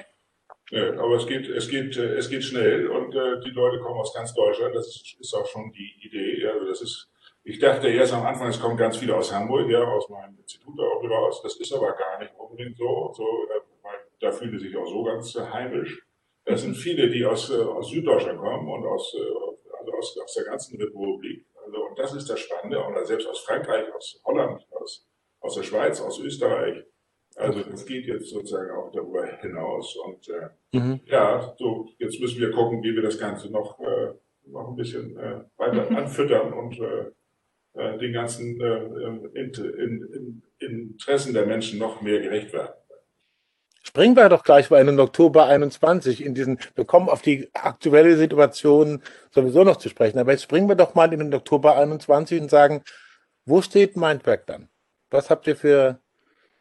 nee. 0.71 0.89
aber 0.89 1.17
es 1.17 1.27
geht, 1.27 1.47
es 1.49 1.69
geht, 1.69 1.95
es 1.99 2.31
geht 2.31 2.45
schnell 2.45 2.89
und 2.89 3.15
äh, 3.15 3.41
die 3.45 3.51
Leute 3.51 3.79
kommen 3.81 4.01
aus 4.01 4.15
ganz 4.15 4.33
Deutschland. 4.33 4.75
Das 4.75 4.87
ist, 4.87 5.17
ist 5.21 5.35
auch 5.35 5.47
schon 5.47 5.71
die 5.73 6.01
Idee. 6.03 6.41
Ja, 6.43 6.53
also 6.53 6.67
das 6.67 6.81
ist 6.81 7.11
ich 7.49 7.59
dachte 7.59 7.89
erst 7.89 8.13
am 8.13 8.27
Anfang, 8.27 8.49
es 8.49 8.61
kommen 8.61 8.77
ganz 8.77 8.99
viele 8.99 9.17
aus 9.17 9.33
Hamburg, 9.33 9.71
ja, 9.71 9.83
aus 9.83 10.09
meinem 10.11 10.37
Institut 10.37 10.79
auch 10.79 11.03
raus. 11.03 11.41
Das 11.43 11.57
ist 11.57 11.73
aber 11.73 11.93
gar 11.93 12.19
nicht 12.19 12.33
unbedingt 12.37 12.77
so, 12.77 13.11
so 13.15 13.25
äh, 13.25 13.61
da 14.21 14.31
fühlen 14.31 14.59
sie 14.59 14.67
sich 14.67 14.77
auch 14.77 14.87
so 14.87 15.03
ganz 15.03 15.35
heimisch. 15.35 16.03
Das 16.45 16.61
sind 16.61 16.77
viele, 16.77 17.09
die 17.09 17.25
aus, 17.25 17.51
äh, 17.51 17.57
aus 17.57 17.89
Süddeutschland 17.89 18.39
kommen 18.39 18.69
und 18.69 18.85
aus, 18.87 19.15
äh, 19.15 19.77
also 19.79 19.93
aus, 19.93 20.19
aus 20.23 20.35
der 20.35 20.45
ganzen 20.45 20.81
Republik. 20.81 21.47
Also, 21.65 21.87
und 21.87 21.99
das 21.99 22.15
ist 22.15 22.29
das 22.29 22.39
Spannende. 22.41 22.85
Oder 22.85 23.05
selbst 23.07 23.27
aus 23.27 23.41
Frankreich, 23.41 23.95
aus 23.95 24.21
Holland, 24.27 24.67
aus, 24.73 25.07
aus 25.41 25.55
der 25.55 25.63
Schweiz, 25.63 26.03
aus 26.03 26.19
Österreich. 26.21 26.85
Also 27.37 27.63
das 27.63 27.87
geht 27.87 28.07
jetzt 28.07 28.29
sozusagen 28.29 28.71
auch 28.73 28.91
darüber 28.93 29.25
hinaus. 29.41 29.97
Und 29.97 30.29
äh, 30.29 30.77
mhm. 30.77 31.01
ja, 31.07 31.55
so 31.57 31.89
jetzt 31.99 32.21
müssen 32.21 32.41
wir 32.41 32.51
gucken, 32.51 32.83
wie 32.83 32.95
wir 32.95 33.03
das 33.03 33.19
Ganze 33.19 33.51
noch, 33.51 33.79
äh, 33.81 34.13
noch 34.47 34.69
ein 34.69 34.77
bisschen 34.77 35.17
äh, 35.17 35.45
weiter 35.57 35.89
anfüttern 35.97 36.53
und 36.53 36.79
äh, 36.81 37.13
äh, 37.79 37.99
den 37.99 38.13
ganzen 38.13 38.61
äh, 38.61 39.39
in, 39.39 39.53
in, 39.55 40.43
in 40.59 40.91
Interessen 40.91 41.33
der 41.33 41.47
Menschen 41.47 41.79
noch 41.79 42.01
mehr 42.01 42.21
gerecht 42.21 42.53
werden. 42.53 42.73
Springen 43.83 44.17
wir 44.17 44.29
doch 44.29 44.45
gleich 44.45 44.69
mal 44.71 44.81
in 44.81 44.87
den 44.89 45.01
Oktober 45.01 45.47
21 45.47 46.25
in 46.25 46.35
diesen, 46.35 46.59
wir 46.75 46.85
kommen 46.85 47.09
auf 47.09 47.23
die 47.23 47.49
aktuelle 47.55 48.17
Situation 48.17 49.03
sowieso 49.31 49.65
noch 49.65 49.77
zu 49.77 49.89
sprechen, 49.89 50.19
aber 50.19 50.33
jetzt 50.33 50.43
springen 50.43 50.69
wir 50.69 50.75
doch 50.75 50.95
mal 50.95 51.11
in 51.13 51.21
den 51.21 51.35
Oktober 51.35 51.77
21 51.79 52.43
und 52.43 52.51
sagen, 52.51 52.83
wo 53.47 53.63
steht 53.63 53.97
Mindwerk 53.97 54.47
dann? 54.47 54.69
Was 55.11 55.31
habt 55.31 55.47
ihr 55.47 55.57
für 55.57 56.01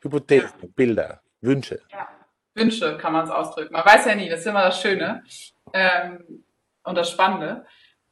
Hypothesen, 0.02 0.50
ja. 0.62 0.68
Bilder, 0.76 1.22
Wünsche? 1.42 1.82
Ja. 1.92 2.08
Wünsche 2.54 2.98
kann 2.98 3.14
man 3.14 3.26
es 3.26 3.32
ausdrücken. 3.32 3.74
Man 3.74 3.86
weiß 3.86 4.06
ja 4.06 4.16
nie, 4.16 4.30
das 4.30 4.40
ist 4.40 4.48
immer 4.48 4.64
das 4.64 4.82
Schöne 4.82 5.24
ähm, 5.74 6.44
und 6.84 6.96
das 6.96 7.12
Spannende. 7.12 7.66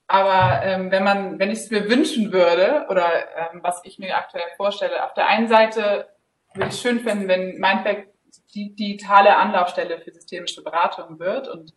Aber 0.08 0.62
ähm, 0.64 0.92
wenn 0.92 1.04
man, 1.04 1.40
wenn 1.40 1.50
ich 1.50 1.60
es 1.60 1.72
mir 1.72 1.90
wünschen 1.90 2.32
würde 2.32 2.86
oder 2.90 3.08
ähm, 3.38 3.62
was 3.64 3.82
ich 3.84 3.98
mir 3.98 4.16
aktuell 4.16 4.44
vorstelle, 4.56 5.04
auf 5.04 5.14
der 5.14 5.28
einen 5.28 5.48
Seite 5.48 6.10
würde 6.54 6.70
ich 6.70 6.80
schön 6.80 7.00
finden, 7.00 7.28
wenn 7.28 7.58
Mindback 7.58 8.14
die 8.54 8.76
digitale 8.76 9.36
Anlaufstelle 9.36 10.00
für 10.00 10.12
systemische 10.12 10.64
Beratung 10.64 11.20
wird 11.20 11.48
und 11.48 11.74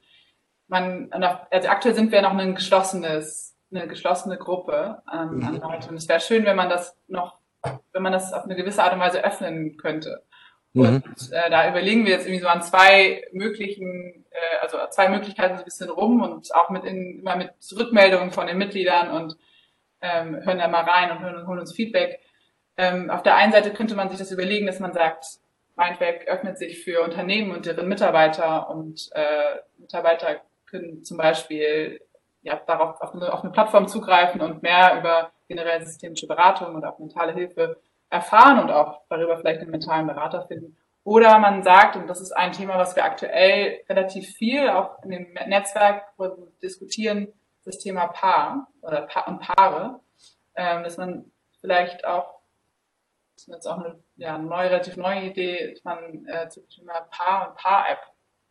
man, 0.68 1.10
also 1.10 1.68
aktuell 1.68 1.94
sind 1.94 2.12
wir 2.12 2.20
noch 2.20 2.36
ein 2.36 2.54
geschlossenes, 2.54 3.56
eine 3.72 3.88
geschlossene 3.88 4.36
Gruppe 4.36 5.02
ähm, 5.10 5.42
an 5.44 5.54
mhm. 5.54 5.60
Leute 5.60 5.88
und 5.88 5.96
es 5.96 6.08
wäre 6.08 6.20
schön, 6.20 6.44
wenn 6.44 6.56
man 6.56 6.68
das 6.68 6.96
noch, 7.08 7.38
wenn 7.92 8.02
man 8.02 8.12
das 8.12 8.32
auf 8.32 8.44
eine 8.44 8.56
gewisse 8.56 8.82
Art 8.82 8.92
und 8.92 9.00
Weise 9.00 9.24
öffnen 9.24 9.76
könnte. 9.78 10.22
Mhm. 10.72 10.84
Und 10.84 11.32
äh, 11.32 11.50
da 11.50 11.68
überlegen 11.68 12.04
wir 12.04 12.12
jetzt 12.12 12.26
irgendwie 12.26 12.42
so 12.42 12.48
an 12.48 12.62
zwei 12.62 13.24
möglichen, 13.32 14.26
äh, 14.30 14.62
also 14.62 14.78
zwei 14.90 15.08
Möglichkeiten 15.08 15.56
so 15.56 15.62
ein 15.62 15.64
bisschen 15.64 15.90
rum 15.90 16.22
und 16.22 16.54
auch 16.54 16.70
mit 16.70 16.84
in, 16.84 17.20
immer 17.20 17.36
mit 17.36 17.50
Rückmeldungen 17.76 18.30
von 18.30 18.46
den 18.46 18.58
Mitgliedern 18.58 19.10
und 19.10 19.36
ähm, 20.00 20.36
hören 20.44 20.58
da 20.58 20.68
mal 20.68 20.84
rein 20.84 21.10
und 21.10 21.20
hören, 21.20 21.46
holen 21.46 21.60
uns 21.60 21.74
Feedback. 21.74 22.20
Ähm, 22.76 23.10
auf 23.10 23.22
der 23.22 23.36
einen 23.36 23.52
Seite 23.52 23.72
könnte 23.72 23.96
man 23.96 24.08
sich 24.08 24.18
das 24.18 24.30
überlegen, 24.30 24.66
dass 24.66 24.78
man 24.78 24.92
sagt, 24.92 25.24
Mindwerk 25.76 26.26
öffnet 26.26 26.58
sich 26.58 26.82
für 26.82 27.02
Unternehmen 27.02 27.52
und 27.52 27.66
deren 27.66 27.88
Mitarbeiter 27.88 28.68
und 28.70 29.10
äh, 29.12 29.60
Mitarbeiter 29.78 30.40
können 30.66 31.04
zum 31.04 31.16
Beispiel 31.16 32.00
ja, 32.42 32.60
darauf 32.66 33.00
auf 33.00 33.14
eine, 33.14 33.32
auf 33.32 33.42
eine 33.42 33.52
Plattform 33.52 33.88
zugreifen 33.88 34.40
und 34.40 34.62
mehr 34.62 34.98
über 34.98 35.32
generell 35.48 35.84
systemische 35.84 36.26
Beratung 36.26 36.74
und 36.74 36.84
auch 36.84 36.98
mentale 36.98 37.32
Hilfe 37.32 37.80
erfahren 38.10 38.58
und 38.58 38.70
auch 38.70 39.02
darüber 39.08 39.38
vielleicht 39.38 39.60
einen 39.60 39.70
mentalen 39.70 40.06
Berater 40.06 40.46
finden. 40.46 40.76
Oder 41.04 41.38
man 41.38 41.62
sagt, 41.62 41.96
und 41.96 42.06
das 42.06 42.20
ist 42.20 42.32
ein 42.32 42.52
Thema, 42.52 42.78
was 42.78 42.94
wir 42.94 43.04
aktuell 43.04 43.80
relativ 43.88 44.28
viel 44.34 44.68
auch 44.68 45.02
in 45.04 45.10
dem 45.10 45.32
Netzwerk 45.46 46.04
diskutieren, 46.62 47.32
das 47.64 47.78
Thema 47.78 48.08
Paar 48.08 48.68
oder 48.82 49.02
pa 49.02 49.20
und 49.22 49.40
Paare, 49.40 50.00
ähm, 50.54 50.82
dass 50.82 50.96
man 50.96 51.30
vielleicht 51.60 52.04
auch, 52.04 52.40
das 53.34 53.48
ist 53.48 53.54
jetzt 53.54 53.66
auch 53.66 53.78
eine 53.78 53.98
ja, 54.16 54.36
neue, 54.38 54.70
relativ 54.70 54.96
neue 54.96 55.22
Idee, 55.22 55.72
dass 55.72 55.84
man 55.84 56.26
äh, 56.26 56.48
zum 56.48 56.68
Thema 56.68 57.00
Paar- 57.10 57.48
und 57.48 57.56
Paar-App 57.56 58.00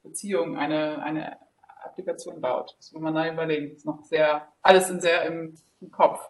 Beziehung 0.04 0.58
eine, 0.58 1.02
eine 1.04 1.38
Applikation 1.84 2.42
baut. 2.42 2.76
Das 2.78 2.92
muss 2.92 3.02
man 3.02 3.14
da 3.14 3.28
überlegen. 3.32 3.70
Das 3.70 3.80
ist 3.80 3.86
noch 3.86 4.04
sehr, 4.04 4.48
alles 4.62 4.90
in 4.90 5.02
sehr 5.02 5.24
im, 5.24 5.56
im 5.82 5.92
Kopf. 5.92 6.30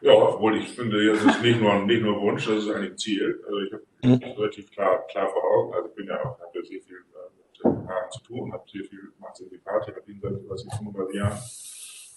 Ja, 0.00 0.12
obwohl 0.12 0.58
ich 0.58 0.68
finde, 0.68 1.04
das 1.06 1.24
ist 1.24 1.42
nicht 1.42 1.60
nur, 1.60 1.74
nicht 1.84 2.02
nur 2.02 2.20
Wunsch, 2.20 2.46
das 2.46 2.64
ist 2.64 2.70
eigentlich 2.70 2.96
Ziel. 2.96 3.42
Also 3.46 3.58
ich 3.60 3.72
habe 3.72 3.84
mhm. 4.02 4.32
relativ 4.36 4.70
klar, 4.70 5.06
klar 5.10 5.28
vor 5.28 5.42
Augen. 5.44 5.74
Also 5.74 5.88
ich 5.88 5.94
bin 5.94 6.06
ja 6.06 6.20
auch, 6.20 6.38
habe 6.40 6.58
ja 6.58 6.64
sehr 6.64 6.80
viel 6.80 6.96
äh, 6.96 7.68
mit 7.68 7.86
Paaren 7.86 8.10
zu 8.10 8.22
tun, 8.22 8.52
habe 8.52 8.64
sehr 8.70 8.84
viel, 8.84 9.00
mache 9.18 9.36
sehr 9.36 9.48
viel 9.48 9.58
Paartherapien 9.58 10.20
seit 10.20 10.66
ich 10.66 10.74
35 10.78 11.16
Jahren 11.16 11.38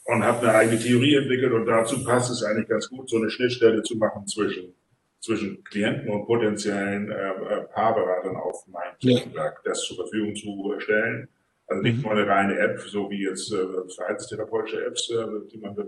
und 0.05 0.23
habe 0.23 0.39
eine 0.47 0.57
eigene 0.57 0.79
Theorie 0.79 1.15
entwickelt 1.15 1.53
und 1.53 1.65
dazu 1.65 2.03
passt 2.03 2.31
es 2.31 2.43
eigentlich 2.43 2.67
ganz 2.67 2.89
gut, 2.89 3.09
so 3.09 3.17
eine 3.17 3.29
Schnittstelle 3.29 3.83
zu 3.83 3.97
machen 3.97 4.27
zwischen 4.27 4.73
zwischen 5.19 5.63
Klienten 5.63 6.09
und 6.09 6.25
potenziellen 6.25 7.11
äh, 7.11 7.29
äh 7.29 7.61
Paarberatern 7.73 8.35
auf 8.35 8.65
meinem 8.67 8.95
Netzwerk, 9.03 9.61
das 9.63 9.83
zur 9.83 9.97
Verfügung 9.97 10.35
zu 10.35 10.73
stellen. 10.79 11.29
Also 11.67 11.83
nicht 11.83 11.97
mhm. 11.97 12.01
nur 12.01 12.11
eine 12.13 12.27
reine 12.27 12.57
App, 12.57 12.79
so 12.79 13.09
wie 13.09 13.23
jetzt 13.23 13.53
äh, 13.53 13.65
verhaltenstherapeutische 13.95 14.83
Apps, 14.83 15.09
äh, 15.11 15.25
die 15.51 15.59
man 15.59 15.75
mit 15.75 15.87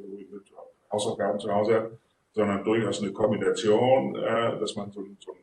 Hausaufgaben 0.94 1.40
zu 1.40 1.54
Hause 1.54 1.98
sondern 2.34 2.64
durchaus 2.64 3.02
eine 3.02 3.12
Kombination, 3.12 4.16
äh, 4.16 4.60
dass 4.60 4.76
man 4.76 4.92
so, 4.92 5.06
so 5.20 5.36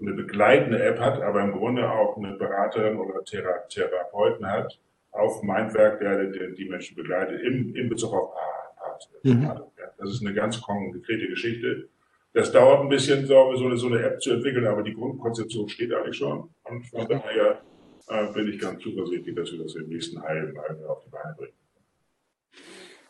eine 0.00 0.12
begleitende 0.14 0.82
App 0.82 0.98
hat, 0.98 1.20
aber 1.20 1.42
im 1.42 1.52
Grunde 1.52 1.90
auch 1.90 2.16
eine 2.16 2.32
Beraterin 2.34 2.96
oder 2.96 3.24
Thera 3.24 3.58
Therapeuten 3.68 4.46
hat 4.46 4.78
auf 5.10 5.42
Mindwerk, 5.42 6.00
der, 6.00 6.26
der 6.26 6.48
die 6.50 6.68
Menschen 6.68 6.96
begleitet, 6.96 7.42
im, 7.42 7.74
in 7.74 7.88
Bezug 7.88 8.12
auf 8.12 8.34
Paar. 8.34 8.74
Paar 8.76 8.98
mhm. 9.22 9.50
Das 9.98 10.10
ist 10.10 10.24
eine 10.24 10.34
ganz 10.34 10.60
konkrete 10.60 11.28
Geschichte. 11.28 11.88
Das 12.32 12.52
dauert 12.52 12.82
ein 12.82 12.88
bisschen, 12.88 13.26
so, 13.26 13.54
so, 13.56 13.66
eine, 13.66 13.76
so 13.76 13.88
eine 13.88 14.02
App 14.02 14.20
zu 14.22 14.32
entwickeln, 14.32 14.66
aber 14.66 14.82
die 14.82 14.94
Grundkonzeption 14.94 15.68
steht 15.68 15.92
eigentlich 15.92 16.16
schon. 16.16 16.50
Und 16.64 16.86
von 16.86 17.02
mhm. 17.02 17.08
daher 17.08 17.60
äh, 18.08 18.32
bin 18.32 18.48
ich 18.48 18.60
ganz 18.60 18.80
zuversichtlich, 18.82 19.34
dass 19.34 19.50
wir 19.50 19.58
das 19.64 19.74
im 19.74 19.88
nächsten 19.88 20.22
halben 20.22 20.54
Jahr 20.54 20.90
auf 20.90 21.02
die 21.04 21.10
Beine 21.10 21.34
bringen. 21.36 21.52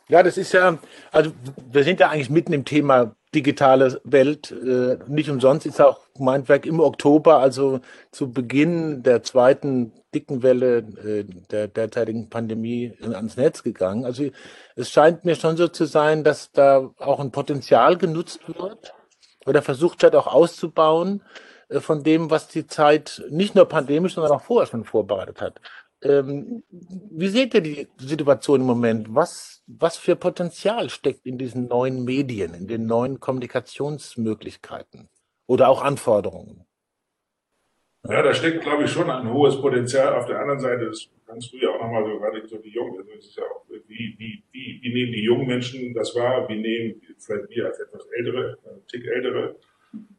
Ja, 0.08 0.22
das 0.22 0.38
ist 0.38 0.52
ja, 0.52 0.78
also 1.12 1.32
wir 1.70 1.84
sind 1.84 2.00
ja 2.00 2.08
eigentlich 2.08 2.30
mitten 2.30 2.54
im 2.54 2.64
Thema 2.64 3.14
digitale 3.34 4.00
Welt. 4.04 4.50
Äh, 4.50 4.98
nicht 5.06 5.28
umsonst 5.28 5.66
ist 5.66 5.80
auch 5.80 6.00
Mindwerk 6.18 6.64
im 6.64 6.80
Oktober, 6.80 7.38
also 7.38 7.80
zu 8.10 8.32
Beginn 8.32 9.02
der 9.02 9.22
zweiten 9.22 9.92
dicken 10.14 10.42
Welle 10.42 10.78
äh, 10.78 11.24
der 11.50 11.68
derzeitigen 11.68 12.30
Pandemie 12.30 12.94
ans 13.02 13.36
Netz 13.36 13.62
gegangen. 13.62 14.06
Also 14.06 14.30
es 14.76 14.90
scheint 14.90 15.26
mir 15.26 15.34
schon 15.34 15.58
so 15.58 15.68
zu 15.68 15.84
sein, 15.84 16.24
dass 16.24 16.52
da 16.52 16.90
auch 16.98 17.20
ein 17.20 17.30
Potenzial 17.30 17.98
genutzt 17.98 18.40
wird 18.46 18.94
oder 19.44 19.60
versucht 19.60 20.02
wird 20.02 20.16
auch 20.16 20.26
auszubauen 20.26 21.22
äh, 21.68 21.80
von 21.80 22.02
dem, 22.02 22.30
was 22.30 22.48
die 22.48 22.66
Zeit 22.66 23.22
nicht 23.28 23.54
nur 23.54 23.66
pandemisch, 23.66 24.14
sondern 24.14 24.32
auch 24.32 24.42
vorher 24.42 24.66
schon 24.66 24.84
vorbereitet 24.84 25.42
hat. 25.42 25.60
Ähm, 26.02 26.62
wie 26.70 27.28
seht 27.28 27.54
ihr 27.54 27.60
die 27.60 27.88
Situation 27.96 28.60
im 28.60 28.66
Moment? 28.66 29.14
Was, 29.14 29.62
was 29.66 29.96
für 29.96 30.14
Potenzial 30.14 30.90
steckt 30.90 31.26
in 31.26 31.38
diesen 31.38 31.66
neuen 31.66 32.04
Medien, 32.04 32.54
in 32.54 32.68
den 32.68 32.86
neuen 32.86 33.18
Kommunikationsmöglichkeiten 33.18 35.08
oder 35.46 35.68
auch 35.68 35.82
Anforderungen? 35.82 36.64
Ja, 38.08 38.22
da 38.22 38.32
steckt, 38.32 38.62
glaube 38.62 38.84
ich, 38.84 38.90
schon 38.90 39.10
ein 39.10 39.32
hohes 39.32 39.60
Potenzial. 39.60 40.14
Auf 40.14 40.26
der 40.26 40.38
anderen 40.38 40.60
Seite, 40.60 40.86
das 40.86 41.08
kannst 41.26 41.52
du 41.52 41.56
ja 41.56 41.70
auch 41.70 41.80
nochmal 41.80 42.04
so 42.04 42.18
gerade 42.18 42.46
so 42.46 42.58
die 42.58 42.70
Jungen, 42.70 43.00
also 43.00 43.10
ist 43.12 43.36
ja 43.36 43.42
auch, 43.42 43.64
wie, 43.68 44.14
wie, 44.18 44.44
wie, 44.52 44.80
wie 44.80 44.94
nehmen 44.94 45.12
die 45.12 45.24
jungen 45.24 45.46
Menschen 45.48 45.92
das 45.94 46.14
wahr? 46.14 46.48
Wie 46.48 46.60
nehmen 46.60 47.02
vielleicht 47.18 47.50
wir 47.50 47.66
als 47.66 47.80
etwas 47.80 48.06
ältere, 48.16 48.56
ein 48.64 48.86
Tick 48.86 49.04
ältere 49.04 49.56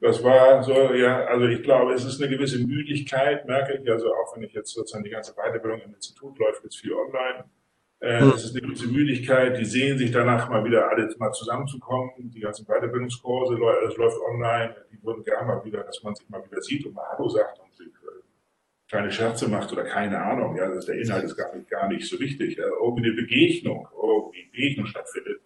das 0.01 0.23
war 0.23 0.63
so, 0.63 0.93
ja, 0.93 1.25
also 1.25 1.45
ich 1.47 1.61
glaube, 1.61 1.93
es 1.93 2.05
ist 2.05 2.21
eine 2.21 2.29
gewisse 2.29 2.59
Müdigkeit, 2.59 3.45
merke 3.47 3.77
ich, 3.77 3.89
also 3.89 4.07
auch 4.07 4.35
wenn 4.35 4.43
ich 4.43 4.53
jetzt 4.53 4.73
sozusagen 4.73 5.03
die 5.03 5.09
ganze 5.09 5.33
Weiterbildung 5.33 5.81
im 5.81 5.93
Institut 5.93 6.37
läuft 6.39 6.63
jetzt 6.63 6.77
viel 6.77 6.93
online. 6.93 7.45
Äh, 7.99 8.21
hm. 8.21 8.29
Es 8.29 8.45
ist 8.45 8.55
eine 8.55 8.61
gewisse 8.61 8.87
Müdigkeit, 8.87 9.57
die 9.57 9.65
sehen 9.65 9.97
sich 9.97 10.11
danach 10.11 10.49
mal 10.49 10.63
wieder 10.63 10.89
alle 10.89 11.13
mal 11.17 11.31
zusammenzukommen, 11.33 12.11
die 12.17 12.39
ganzen 12.39 12.65
Weiterbildungskurse, 12.65 13.55
alles 13.55 13.97
läuft 13.97 14.17
online, 14.21 14.75
die 14.91 15.03
würden 15.03 15.23
gerne 15.23 15.47
mal 15.47 15.65
wieder, 15.65 15.83
dass 15.83 16.01
man 16.01 16.15
sich 16.15 16.27
mal 16.29 16.43
wieder 16.45 16.61
sieht 16.61 16.85
und 16.85 16.95
mal 16.95 17.05
Hallo 17.11 17.27
sagt 17.27 17.59
und 17.59 17.75
sich 17.75 17.87
äh, 17.87 18.21
kleine 18.87 19.11
Scherze 19.11 19.49
macht 19.49 19.71
oder 19.73 19.83
keine 19.83 20.21
Ahnung, 20.21 20.55
ja, 20.55 20.69
das, 20.69 20.85
der 20.85 20.95
Inhalt 20.95 21.25
ist 21.25 21.35
gar 21.35 21.53
nicht, 21.53 21.69
gar 21.69 21.89
nicht 21.89 22.07
so 22.07 22.19
wichtig. 22.19 22.57
Ja, 22.57 22.65
irgendwie 22.81 23.09
eine 23.09 23.15
Begegnung, 23.15 23.87
irgendwie 24.01 24.45
Begegnung 24.45 24.85
stattfindet 24.85 25.41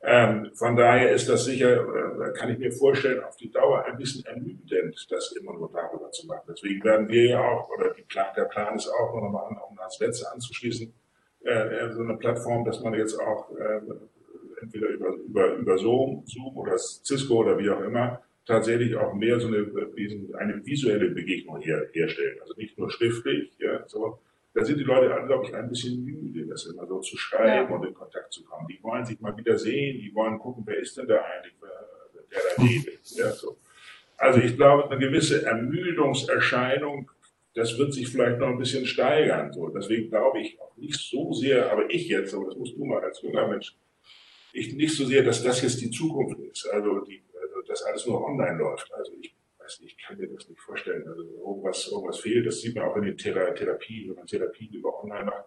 ähm, 0.00 0.50
von 0.54 0.76
daher 0.76 1.12
ist 1.12 1.28
das 1.28 1.44
sicher, 1.44 1.82
äh, 1.82 2.32
kann 2.32 2.50
ich 2.50 2.58
mir 2.58 2.70
vorstellen, 2.70 3.22
auf 3.24 3.36
die 3.36 3.50
Dauer 3.50 3.84
ein 3.84 3.96
bisschen 3.96 4.24
ermüdend, 4.26 5.06
das 5.10 5.32
immer 5.32 5.52
nur 5.54 5.70
darüber 5.72 6.10
zu 6.12 6.26
machen. 6.26 6.42
Deswegen 6.48 6.84
werden 6.84 7.08
wir 7.08 7.30
ja 7.30 7.40
auch, 7.40 7.68
oder 7.70 7.94
Plan, 8.08 8.32
der 8.36 8.44
Plan 8.44 8.76
ist 8.76 8.88
auch, 8.88 9.14
noch 9.14 9.22
nochmal 9.22 9.50
um 9.68 9.76
das 9.76 9.98
Letzte 9.98 10.30
anzuschließen, 10.32 10.92
äh, 11.44 11.50
äh, 11.50 11.92
so 11.92 12.02
eine 12.02 12.16
Plattform, 12.16 12.64
dass 12.64 12.80
man 12.80 12.94
jetzt 12.94 13.18
auch 13.20 13.50
äh, 13.56 13.80
entweder 14.62 14.88
über, 14.88 15.14
über, 15.14 15.54
über 15.54 15.78
Zoom, 15.78 16.22
Zoom 16.26 16.56
oder 16.56 16.78
Cisco 16.78 17.36
oder 17.36 17.58
wie 17.58 17.70
auch 17.70 17.80
immer, 17.80 18.22
tatsächlich 18.46 18.96
auch 18.96 19.14
mehr 19.14 19.40
so 19.40 19.48
eine, 19.48 19.66
eine 20.38 20.64
visuelle 20.64 21.10
Begegnung 21.10 21.60
her, 21.60 21.88
herstellen. 21.92 22.38
Also 22.40 22.54
nicht 22.56 22.78
nur 22.78 22.90
schriftlich, 22.90 23.52
ja, 23.58 23.82
so, 23.86 24.20
da 24.58 24.64
sind 24.64 24.78
die 24.78 24.84
Leute, 24.84 25.06
glaube 25.26 25.46
ich, 25.46 25.54
ein 25.54 25.68
bisschen 25.68 26.04
müde, 26.04 26.46
das 26.46 26.66
immer 26.66 26.84
so 26.86 26.98
zu 26.98 27.16
schreiben 27.16 27.70
ja. 27.70 27.76
und 27.76 27.86
in 27.86 27.94
Kontakt 27.94 28.32
zu 28.32 28.42
kommen. 28.44 28.66
Die 28.66 28.82
wollen 28.82 29.04
sich 29.04 29.20
mal 29.20 29.36
wieder 29.36 29.56
sehen, 29.56 30.00
die 30.00 30.12
wollen 30.14 30.38
gucken, 30.38 30.64
wer 30.66 30.78
ist 30.78 30.96
denn 30.96 31.06
da 31.06 31.22
eigentlich, 31.22 31.54
der 31.60 32.40
da 32.56 32.62
redet. 32.62 32.98
Ja, 33.16 33.30
so. 33.30 33.56
Also 34.16 34.40
ich 34.40 34.56
glaube, 34.56 34.90
eine 34.90 34.98
gewisse 34.98 35.46
Ermüdungserscheinung, 35.46 37.08
das 37.54 37.78
wird 37.78 37.94
sich 37.94 38.08
vielleicht 38.08 38.38
noch 38.38 38.48
ein 38.48 38.58
bisschen 38.58 38.84
steigern. 38.84 39.52
So. 39.52 39.68
Deswegen 39.68 40.10
glaube 40.10 40.40
ich 40.40 40.60
auch 40.60 40.76
nicht 40.76 40.98
so 40.98 41.32
sehr, 41.32 41.70
aber 41.70 41.88
ich 41.88 42.08
jetzt, 42.08 42.34
aber 42.34 42.46
das 42.46 42.56
musst 42.56 42.76
du 42.76 42.84
mal 42.84 43.02
als 43.02 43.22
junger 43.22 43.46
Mensch, 43.46 43.76
ich 44.52 44.74
nicht 44.74 44.96
so 44.96 45.04
sehr, 45.04 45.22
dass 45.22 45.42
das 45.42 45.62
jetzt 45.62 45.80
die 45.80 45.90
Zukunft 45.90 46.40
ist. 46.40 46.66
Also, 46.66 47.00
die, 47.04 47.22
also 47.40 47.62
dass 47.68 47.82
alles 47.84 48.06
nur 48.06 48.24
online 48.24 48.58
läuft. 48.58 48.92
Also 48.92 49.12
ich 49.20 49.32
weiß 49.68 49.80
nicht, 49.80 49.96
ich 49.98 50.06
kann 50.06 50.18
mir 50.18 50.28
das 50.28 50.48
nicht 50.48 50.60
vorstellen. 50.60 51.06
Also 51.06 51.22
irgendwas, 51.22 51.88
irgendwas 51.88 52.20
fehlt. 52.20 52.46
Das 52.46 52.60
sieht 52.60 52.74
man 52.74 52.84
auch 52.84 52.96
in 52.96 53.04
den 53.04 53.16
Thera 53.16 53.50
Therapien, 53.52 54.08
wenn 54.08 54.16
man 54.16 54.26
Therapien 54.26 54.72
über 54.72 55.02
online 55.02 55.24
macht. 55.26 55.44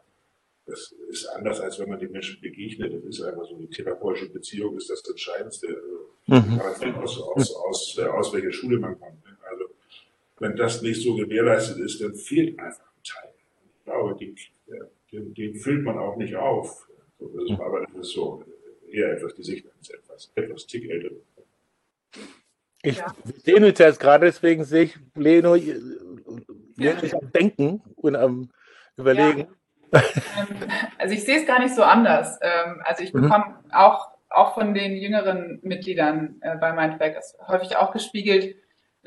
Das 0.68 0.94
ist 1.10 1.26
anders, 1.26 1.60
als 1.60 1.80
wenn 1.80 1.90
man 1.90 2.00
den 2.00 2.12
Menschen 2.12 2.40
begegnet. 2.40 2.94
Das 2.94 3.04
ist 3.04 3.22
einfach 3.22 3.46
so 3.46 3.56
eine 3.56 3.68
therapeutische 3.68 4.30
Beziehung, 4.30 4.78
ist 4.78 4.90
das 4.90 5.04
Entscheidendste. 5.10 5.68
Mhm. 6.28 6.62
Aus, 7.02 7.20
aus, 7.20 7.56
aus, 7.56 8.00
aus 8.00 8.34
welcher 8.34 8.52
Schule 8.52 8.78
man 8.78 8.98
kommt. 9.00 9.26
Ne? 9.26 9.36
Also, 9.50 9.66
wenn 10.40 10.56
das 10.56 10.82
nicht 10.82 11.02
so 11.02 11.16
gewährleistet 11.16 11.80
ist, 11.80 12.00
dann 12.02 12.16
fehlt 12.16 12.60
einfach 12.60 12.86
ein 12.86 13.04
Teil. 13.04 13.32
Ich 13.76 13.84
glaube, 13.86 14.16
den, 14.20 14.36
den, 15.12 15.34
den 15.34 15.56
füllt 15.56 15.84
man 15.84 15.98
auch 15.98 16.16
nicht 16.16 16.36
auf. 16.36 16.88
Aber 17.60 17.86
das 17.88 18.08
ist 18.08 18.14
so 18.14 18.44
eher 18.88 19.14
etwas 19.14 19.34
die 19.36 19.44
Sicht 19.44 19.66
eines 19.66 19.90
etwas, 19.90 20.32
etwas 20.36 20.68
tick 20.68 20.90
älteren. 20.90 21.18
Ich 22.84 22.98
ja. 22.98 23.06
sehe 23.44 23.56
uns 23.58 23.78
jetzt 23.78 24.00
gerade, 24.00 24.26
deswegen 24.26 24.64
sehe 24.64 24.84
ich 24.84 25.00
Leno 25.16 25.56
wirklich 25.56 27.16
am 27.16 27.32
Denken 27.32 27.82
und 27.96 28.16
am 28.16 28.50
Überlegen. 28.98 29.40
Ja. 29.40 29.48
Ähm, 29.94 30.70
also 30.98 31.14
ich 31.14 31.24
sehe 31.24 31.40
es 31.40 31.46
gar 31.46 31.60
nicht 31.60 31.76
so 31.76 31.84
anders. 31.84 32.40
Ähm, 32.42 32.82
also 32.86 33.04
ich 33.04 33.14
mhm. 33.14 33.24
bekomme 33.24 33.46
mhm. 33.46 33.72
auch, 33.72 34.10
auch 34.30 34.54
von 34.54 34.74
den 34.74 34.96
jüngeren 34.96 35.60
Mitgliedern 35.64 36.38
äh, 36.42 36.56
bei 36.56 36.72
Mindback 36.72 37.16
das 37.16 37.38
häufig 37.48 37.76
auch 37.76 37.92
gespiegelt. 37.92 38.56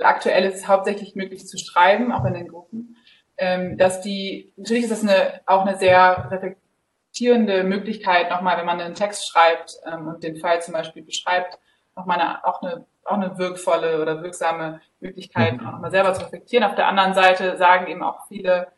Aktuell 0.00 0.44
ist 0.44 0.56
es 0.56 0.68
hauptsächlich 0.68 1.14
möglich 1.14 1.46
zu 1.46 1.56
schreiben, 1.58 2.12
auch 2.12 2.24
in 2.24 2.34
den 2.34 2.48
Gruppen. 2.48 2.96
Ähm, 3.36 3.78
dass 3.78 4.00
die, 4.00 4.52
natürlich 4.56 4.84
ist 4.84 4.92
das 4.92 5.02
eine, 5.02 5.40
auch 5.46 5.66
eine 5.66 5.76
sehr 5.76 6.28
reflektierende 6.30 7.64
Möglichkeit, 7.64 8.30
nochmal, 8.30 8.58
wenn 8.58 8.66
man 8.66 8.80
einen 8.80 8.94
Text 8.94 9.28
schreibt 9.28 9.76
und 9.84 10.22
den 10.22 10.36
Fall 10.36 10.62
zum 10.62 10.74
Beispiel 10.74 11.02
beschreibt, 11.02 11.58
nochmal 11.96 12.20
eine, 12.20 12.44
auch 12.44 12.62
eine 12.62 12.86
auch 13.04 13.14
eine 13.14 13.38
wirkvolle 13.38 14.00
oder 14.00 14.22
wirksame 14.22 14.80
Möglichkeit, 15.00 15.60
mhm. 15.60 15.66
auch 15.66 15.78
mal 15.78 15.90
selber 15.90 16.14
zu 16.14 16.22
reflektieren. 16.22 16.64
Auf 16.64 16.74
der 16.74 16.88
anderen 16.88 17.14
Seite 17.14 17.56
sagen 17.56 17.86
eben 17.86 18.02
auch 18.02 18.26
viele, 18.28 18.68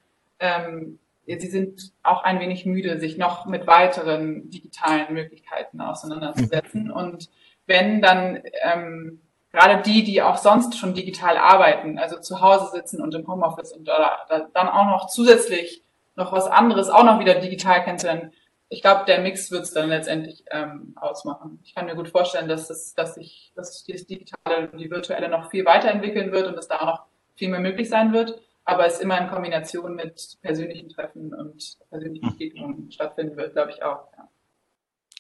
ähm, 0.41 0.99
sie 1.27 1.49
sind 1.49 1.93
auch 2.03 2.23
ein 2.23 2.41
wenig 2.41 2.67
müde, 2.67 2.99
sich 2.99 3.19
noch 3.19 3.47
mit 3.47 3.67
weiteren 3.67 4.51
digitalen 4.51 5.13
Möglichkeiten 5.13 5.81
auseinanderzusetzen. 5.81 6.85
Mhm. 6.85 6.93
Und 6.93 7.31
wenn 7.67 8.01
dann 8.01 8.43
ähm, 8.63 9.21
gerade 9.53 9.83
die, 9.83 10.05
die 10.05 10.23
auch 10.23 10.37
sonst 10.37 10.79
schon 10.79 10.95
digital 10.95 11.37
arbeiten, 11.37 11.99
also 11.99 12.21
zu 12.21 12.41
Hause 12.41 12.71
sitzen 12.73 13.01
und 13.01 13.15
im 13.15 13.27
Homeoffice 13.27 13.73
und 13.73 13.89
oder, 13.89 14.27
dann 14.53 14.69
auch 14.69 14.87
noch 14.87 15.07
zusätzlich 15.09 15.83
noch 16.15 16.33
was 16.33 16.47
anderes 16.47 16.89
auch 16.89 17.05
noch 17.05 17.21
wieder 17.21 17.35
digital 17.37 17.85
kennenzulernen, 17.85 18.33
ich 18.69 18.83
glaube, 18.83 19.05
der 19.07 19.21
Mix 19.21 19.51
wird 19.51 19.63
es 19.63 19.73
dann 19.73 19.89
letztendlich 19.89 20.45
ähm, 20.51 20.93
ausmachen. 20.97 21.61
Ich 21.65 21.75
kann 21.75 21.87
mir 21.87 21.95
gut 21.95 22.09
vorstellen, 22.09 22.49
dass 22.49 22.69
es, 22.71 22.95
dass 22.95 23.15
sich, 23.15 23.53
dass 23.55 23.85
das 23.85 24.07
Digitale 24.07 24.69
und 24.71 24.79
die 24.79 24.91
Virtuelle 24.91 25.29
noch 25.29 25.51
viel 25.51 25.65
weiterentwickeln 25.65 26.33
wird 26.33 26.49
und 26.49 26.57
dass 26.57 26.69
da 26.69 26.81
auch 26.81 26.87
noch 26.87 27.07
viel 27.37 27.49
mehr 27.49 27.61
möglich 27.61 27.89
sein 27.89 28.13
wird. 28.13 28.41
Aber 28.65 28.85
es 28.85 28.99
immer 28.99 29.21
in 29.21 29.29
Kombination 29.29 29.95
mit 29.95 30.39
persönlichen 30.43 30.89
Treffen 30.89 31.33
und 31.33 31.79
persönlichen 31.89 32.31
Begegnungen 32.33 32.91
stattfinden 32.91 33.37
wird, 33.37 33.53
glaube 33.53 33.71
ich 33.71 33.83
auch. 33.85 34.09
Ja. 34.17 34.29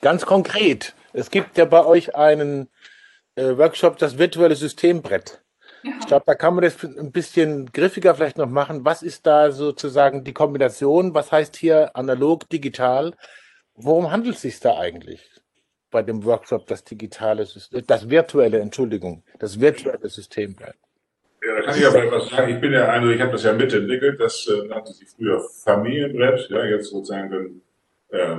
Ganz 0.00 0.26
konkret. 0.26 0.94
Es 1.12 1.30
gibt 1.30 1.56
ja 1.56 1.64
bei 1.64 1.84
euch 1.84 2.16
einen 2.16 2.68
äh, 3.36 3.56
Workshop, 3.56 3.98
das 3.98 4.18
virtuelle 4.18 4.56
Systembrett. 4.56 5.42
Ja. 5.86 5.92
Ich 6.00 6.06
glaube, 6.06 6.24
da 6.26 6.34
kann 6.34 6.54
man 6.54 6.64
das 6.64 6.82
ein 6.82 7.12
bisschen 7.12 7.70
griffiger 7.70 8.14
vielleicht 8.16 8.38
noch 8.38 8.48
machen. 8.48 8.84
Was 8.84 9.04
ist 9.04 9.24
da 9.24 9.52
sozusagen 9.52 10.24
die 10.24 10.32
Kombination? 10.32 11.14
Was 11.14 11.30
heißt 11.30 11.54
hier 11.54 11.94
analog, 11.94 12.48
digital? 12.48 13.14
Worum 13.76 14.10
handelt 14.10 14.34
es 14.34 14.42
sich 14.42 14.58
da 14.58 14.78
eigentlich 14.78 15.22
bei 15.92 16.02
dem 16.02 16.24
Workshop, 16.24 16.66
das 16.66 16.82
digitale 16.82 17.46
System, 17.46 17.84
das 17.86 18.10
virtuelle, 18.10 18.58
Entschuldigung, 18.58 19.22
das 19.38 19.60
virtuelle 19.60 20.08
System 20.08 20.56
bleibt? 20.56 20.78
Ja, 21.40 21.54
da 21.54 21.62
kann 21.62 21.78
ich 21.78 21.86
aber 21.86 22.10
was 22.10 22.30
sagen. 22.30 22.52
Ich 22.52 22.60
bin 22.60 22.72
ja 22.72 22.88
einer, 22.88 23.08
ich 23.10 23.20
habe 23.20 23.30
das 23.30 23.44
ja 23.44 23.52
mitentwickelt, 23.52 24.20
das 24.20 24.44
äh, 24.48 24.66
nannte 24.66 24.92
sich 24.92 25.08
früher 25.08 25.40
Familienbrett, 25.62 26.48
ja, 26.50 26.64
jetzt 26.64 26.90
sozusagen, 26.90 27.62
äh, 28.10 28.18
äh, 28.18 28.38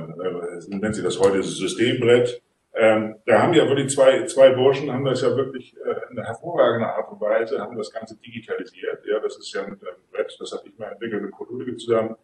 nennt 0.68 0.94
sie 0.94 1.02
das 1.02 1.18
heute 1.18 1.42
Systembrett. 1.42 2.42
Ähm, 2.80 3.16
da 3.26 3.42
haben 3.42 3.54
ja 3.54 3.66
wirklich 3.66 3.90
zwei, 3.90 4.24
zwei 4.26 4.50
Burschen, 4.50 4.92
haben 4.92 5.04
das 5.04 5.22
ja 5.22 5.34
wirklich 5.36 5.76
äh, 5.78 6.12
in 6.12 6.16
einer 6.16 6.28
hervorragenden 6.28 6.88
Art 6.88 7.10
und 7.10 7.20
Weise, 7.20 7.58
haben 7.58 7.76
das 7.76 7.92
Ganze 7.92 8.16
digitalisiert. 8.16 9.04
Ja, 9.04 9.18
das 9.18 9.36
ist 9.36 9.52
ja 9.52 9.64
ein, 9.64 9.72
ein 9.72 9.78
Brett, 10.12 10.36
das 10.38 10.52
habe 10.52 10.68
ich 10.68 10.78
mal 10.78 10.92
entwickelt 10.92 11.22
mit 11.22 11.32
Kollegen 11.32 11.76
zusammen. 11.76 12.14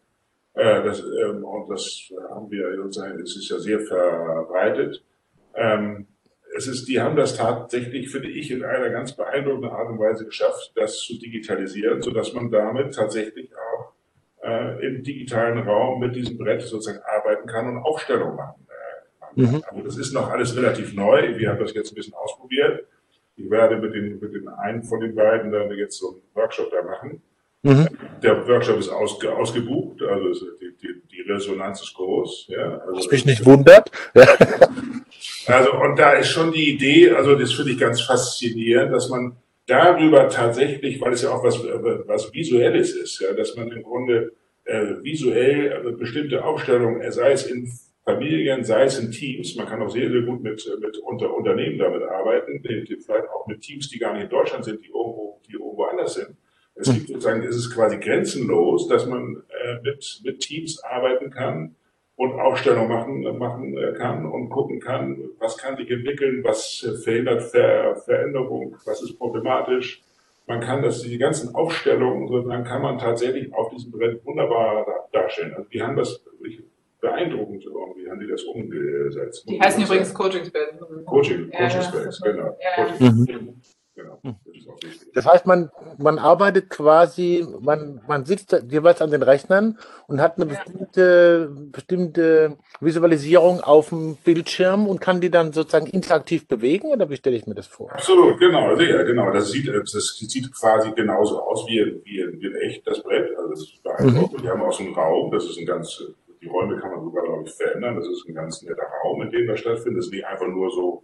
Äh, 0.54 0.84
das, 0.84 1.00
ähm, 1.00 1.44
und 1.44 1.68
das 1.68 2.08
haben 2.30 2.48
wir 2.52 2.72
sozusagen, 2.76 3.20
es 3.20 3.34
ist 3.34 3.50
ja 3.50 3.58
sehr 3.58 3.80
verbreitet. 3.80 5.04
Ähm, 5.56 6.06
es 6.56 6.68
ist, 6.68 6.86
die 6.86 7.00
haben 7.00 7.16
das 7.16 7.36
tatsächlich, 7.36 8.08
finde 8.08 8.28
ich, 8.28 8.52
in 8.52 8.62
einer 8.62 8.90
ganz 8.90 9.16
beeindruckenden 9.16 9.72
Art 9.72 9.88
und 9.88 9.98
Weise 9.98 10.24
geschafft, 10.24 10.70
das 10.76 11.00
zu 11.00 11.18
digitalisieren, 11.18 12.00
so 12.00 12.12
dass 12.12 12.32
man 12.32 12.52
damit 12.52 12.94
tatsächlich 12.94 13.50
auch 13.56 13.92
äh, 14.44 14.86
im 14.86 15.02
digitalen 15.02 15.58
Raum 15.58 15.98
mit 15.98 16.14
diesem 16.14 16.38
Brett 16.38 16.62
sozusagen 16.62 17.02
arbeiten 17.04 17.48
kann 17.48 17.66
und 17.66 17.82
Aufstellung 17.82 18.36
machen 18.36 18.63
Mhm. 19.36 19.62
Also 19.68 19.82
das 19.84 19.96
ist 19.98 20.12
noch 20.12 20.30
alles 20.30 20.56
relativ 20.56 20.94
neu. 20.94 21.36
Wir 21.36 21.50
haben 21.50 21.58
das 21.58 21.74
jetzt 21.74 21.92
ein 21.92 21.94
bisschen 21.94 22.14
ausprobiert. 22.14 22.84
Ich 23.36 23.50
werde 23.50 23.76
mit, 23.76 23.94
den, 23.94 24.20
mit 24.20 24.34
den 24.34 24.48
einen 24.48 24.82
von 24.82 25.00
den 25.00 25.14
beiden 25.14 25.50
dann 25.50 25.70
jetzt 25.72 25.98
so 25.98 26.10
einen 26.10 26.22
Workshop 26.34 26.70
da 26.70 26.82
machen. 26.82 27.20
Mhm. 27.62 27.88
Der 28.22 28.46
Workshop 28.46 28.78
ist 28.78 28.90
aus, 28.90 29.24
ausgebucht, 29.24 30.02
also 30.02 30.46
die, 30.60 30.74
die, 30.82 31.00
die 31.10 31.20
Resonanz 31.22 31.80
ist 31.80 31.94
groß. 31.94 32.48
Ja, 32.48 32.78
also 32.78 32.98
Was 32.98 33.10
mich 33.10 33.24
nicht 33.24 33.44
wundert. 33.46 33.90
Ja. 34.14 34.26
Also, 35.46 35.72
und 35.72 35.98
da 35.98 36.12
ist 36.12 36.28
schon 36.28 36.52
die 36.52 36.74
Idee, 36.74 37.12
also 37.12 37.34
das 37.34 37.52
finde 37.52 37.72
ich 37.72 37.78
ganz 37.78 38.02
faszinierend, 38.02 38.92
dass 38.92 39.08
man 39.08 39.36
darüber 39.66 40.28
tatsächlich, 40.28 41.00
weil 41.00 41.14
es 41.14 41.22
ja 41.22 41.30
auch 41.30 41.42
was, 41.42 41.62
was 41.62 42.32
Visuelles 42.32 42.94
ist, 42.94 43.20
ja, 43.20 43.32
dass 43.32 43.56
man 43.56 43.70
im 43.70 43.82
Grunde 43.82 44.32
äh, 44.64 45.02
visuell 45.02 45.96
bestimmte 45.98 46.44
Aufstellungen, 46.44 47.10
sei 47.12 47.32
es 47.32 47.46
in 47.46 47.70
Familien, 48.04 48.64
sei 48.64 48.84
es 48.84 48.98
in 48.98 49.10
Teams, 49.10 49.56
man 49.56 49.66
kann 49.66 49.80
auch 49.80 49.88
sehr, 49.88 50.10
sehr 50.10 50.22
gut 50.22 50.42
mit, 50.42 50.62
mit 50.80 50.98
unter 50.98 51.34
Unternehmen 51.34 51.78
damit 51.78 52.02
arbeiten, 52.02 52.60
vielleicht 52.62 53.28
auch 53.30 53.46
mit 53.46 53.62
Teams, 53.62 53.88
die 53.88 53.98
gar 53.98 54.12
nicht 54.12 54.24
in 54.24 54.28
Deutschland 54.28 54.64
sind, 54.64 54.84
die 54.84 54.88
irgendwo, 54.88 55.40
die 55.48 55.54
irgendwo 55.54 55.84
anders 55.84 56.14
sind. 56.14 56.36
Es 56.74 56.92
gibt 56.92 57.08
sozusagen, 57.08 57.42
es 57.44 57.56
ist 57.56 57.74
quasi 57.74 57.98
grenzenlos, 57.98 58.88
dass 58.88 59.06
man 59.06 59.42
äh, 59.64 59.80
mit, 59.82 60.20
mit 60.24 60.40
Teams 60.40 60.82
arbeiten 60.82 61.30
kann 61.30 61.76
und 62.16 62.38
Aufstellung 62.38 62.88
machen, 62.88 63.22
machen 63.38 63.76
kann 63.96 64.26
und 64.26 64.50
gucken 64.50 64.80
kann, 64.80 65.30
was 65.38 65.56
kann 65.56 65.76
sich 65.76 65.90
entwickeln, 65.90 66.44
was 66.44 66.86
verhindert 67.02 67.42
Ver 67.42 67.96
Veränderung, 67.96 68.76
was 68.84 69.02
ist 69.02 69.18
problematisch. 69.18 70.02
Man 70.46 70.60
kann 70.60 70.82
das, 70.82 71.00
die 71.00 71.16
ganzen 71.16 71.54
Aufstellungen, 71.54 72.28
sozusagen 72.28 72.64
kann 72.64 72.82
man 72.82 72.98
tatsächlich 72.98 73.52
auf 73.54 73.70
diesem 73.70 73.92
Brett 73.92 74.24
wunderbar 74.26 75.08
darstellen. 75.12 75.54
Also 75.54 75.68
die 75.70 75.82
haben 75.82 75.96
das 75.96 76.22
wirklich 76.38 76.60
beeindruckend 77.04 77.64
irgendwie, 77.64 78.10
haben 78.10 78.20
die 78.20 78.26
das 78.26 78.42
umgesetzt. 78.44 79.44
Die 79.48 79.60
heißen 79.60 79.84
übrigens 79.84 80.14
Coaching 80.14 80.44
Space. 80.44 80.78
Coaching, 81.06 81.50
Coaching 81.50 81.82
Space, 81.82 82.20
genau. 82.22 82.56
Ja. 82.76 83.10
Mhm. 83.10 83.60
Genau. 83.96 84.18
Das 85.14 85.24
heißt, 85.24 85.46
man, 85.46 85.70
man 85.98 86.18
arbeitet 86.18 86.68
quasi, 86.68 87.46
man, 87.60 88.00
man 88.08 88.24
sitzt 88.24 88.50
jeweils 88.68 89.00
an 89.00 89.12
den 89.12 89.22
Rechnern 89.22 89.78
und 90.08 90.20
hat 90.20 90.36
eine 90.36 90.46
bestimmte, 90.46 91.48
bestimmte 91.70 92.56
Visualisierung 92.80 93.60
auf 93.60 93.90
dem 93.90 94.16
Bildschirm 94.16 94.88
und 94.88 95.00
kann 95.00 95.20
die 95.20 95.30
dann 95.30 95.52
sozusagen 95.52 95.86
interaktiv 95.86 96.48
bewegen 96.48 96.88
oder 96.88 97.08
wie 97.08 97.16
stelle 97.16 97.36
ich 97.36 97.46
mir 97.46 97.54
das 97.54 97.68
vor? 97.68 97.92
Absolut, 97.92 98.40
genau, 98.40 98.76
ja, 98.80 99.04
genau. 99.04 99.30
Das 99.30 99.52
sieht, 99.52 99.68
das 99.68 99.92
sieht 99.92 100.52
quasi 100.52 100.90
genauso 100.90 101.40
aus 101.40 101.64
wie, 101.68 102.00
wie, 102.04 102.40
wie 102.40 102.46
in 102.46 102.56
echt 102.56 102.84
das 102.88 103.00
Brett. 103.00 103.30
Also 103.36 103.50
das 103.50 103.60
ist 103.60 103.82
beeindruckend. 103.84 104.40
Mhm. 104.40 104.42
Wir 104.42 104.50
haben 104.50 104.62
auch 104.62 104.72
so 104.72 104.82
einen 104.82 104.94
Raum, 104.94 105.30
das 105.30 105.44
ist 105.44 105.56
ein 105.56 105.66
ganz 105.66 106.02
die 106.44 106.48
Räume 106.48 106.78
kann 106.78 106.90
man 106.90 107.02
sogar, 107.02 107.24
glaube 107.24 107.44
ich, 107.46 107.54
verändern. 107.54 107.96
Das 107.96 108.06
ist 108.06 108.28
ein 108.28 108.34
ganz 108.34 108.62
netter 108.62 108.86
Raum, 109.02 109.22
in 109.22 109.30
dem 109.30 109.46
das 109.46 109.60
stattfindet. 109.60 109.98
Das 109.98 110.06
ist 110.06 110.12
nicht 110.12 110.26
einfach 110.26 110.48
nur 110.48 110.70
so, 110.70 111.02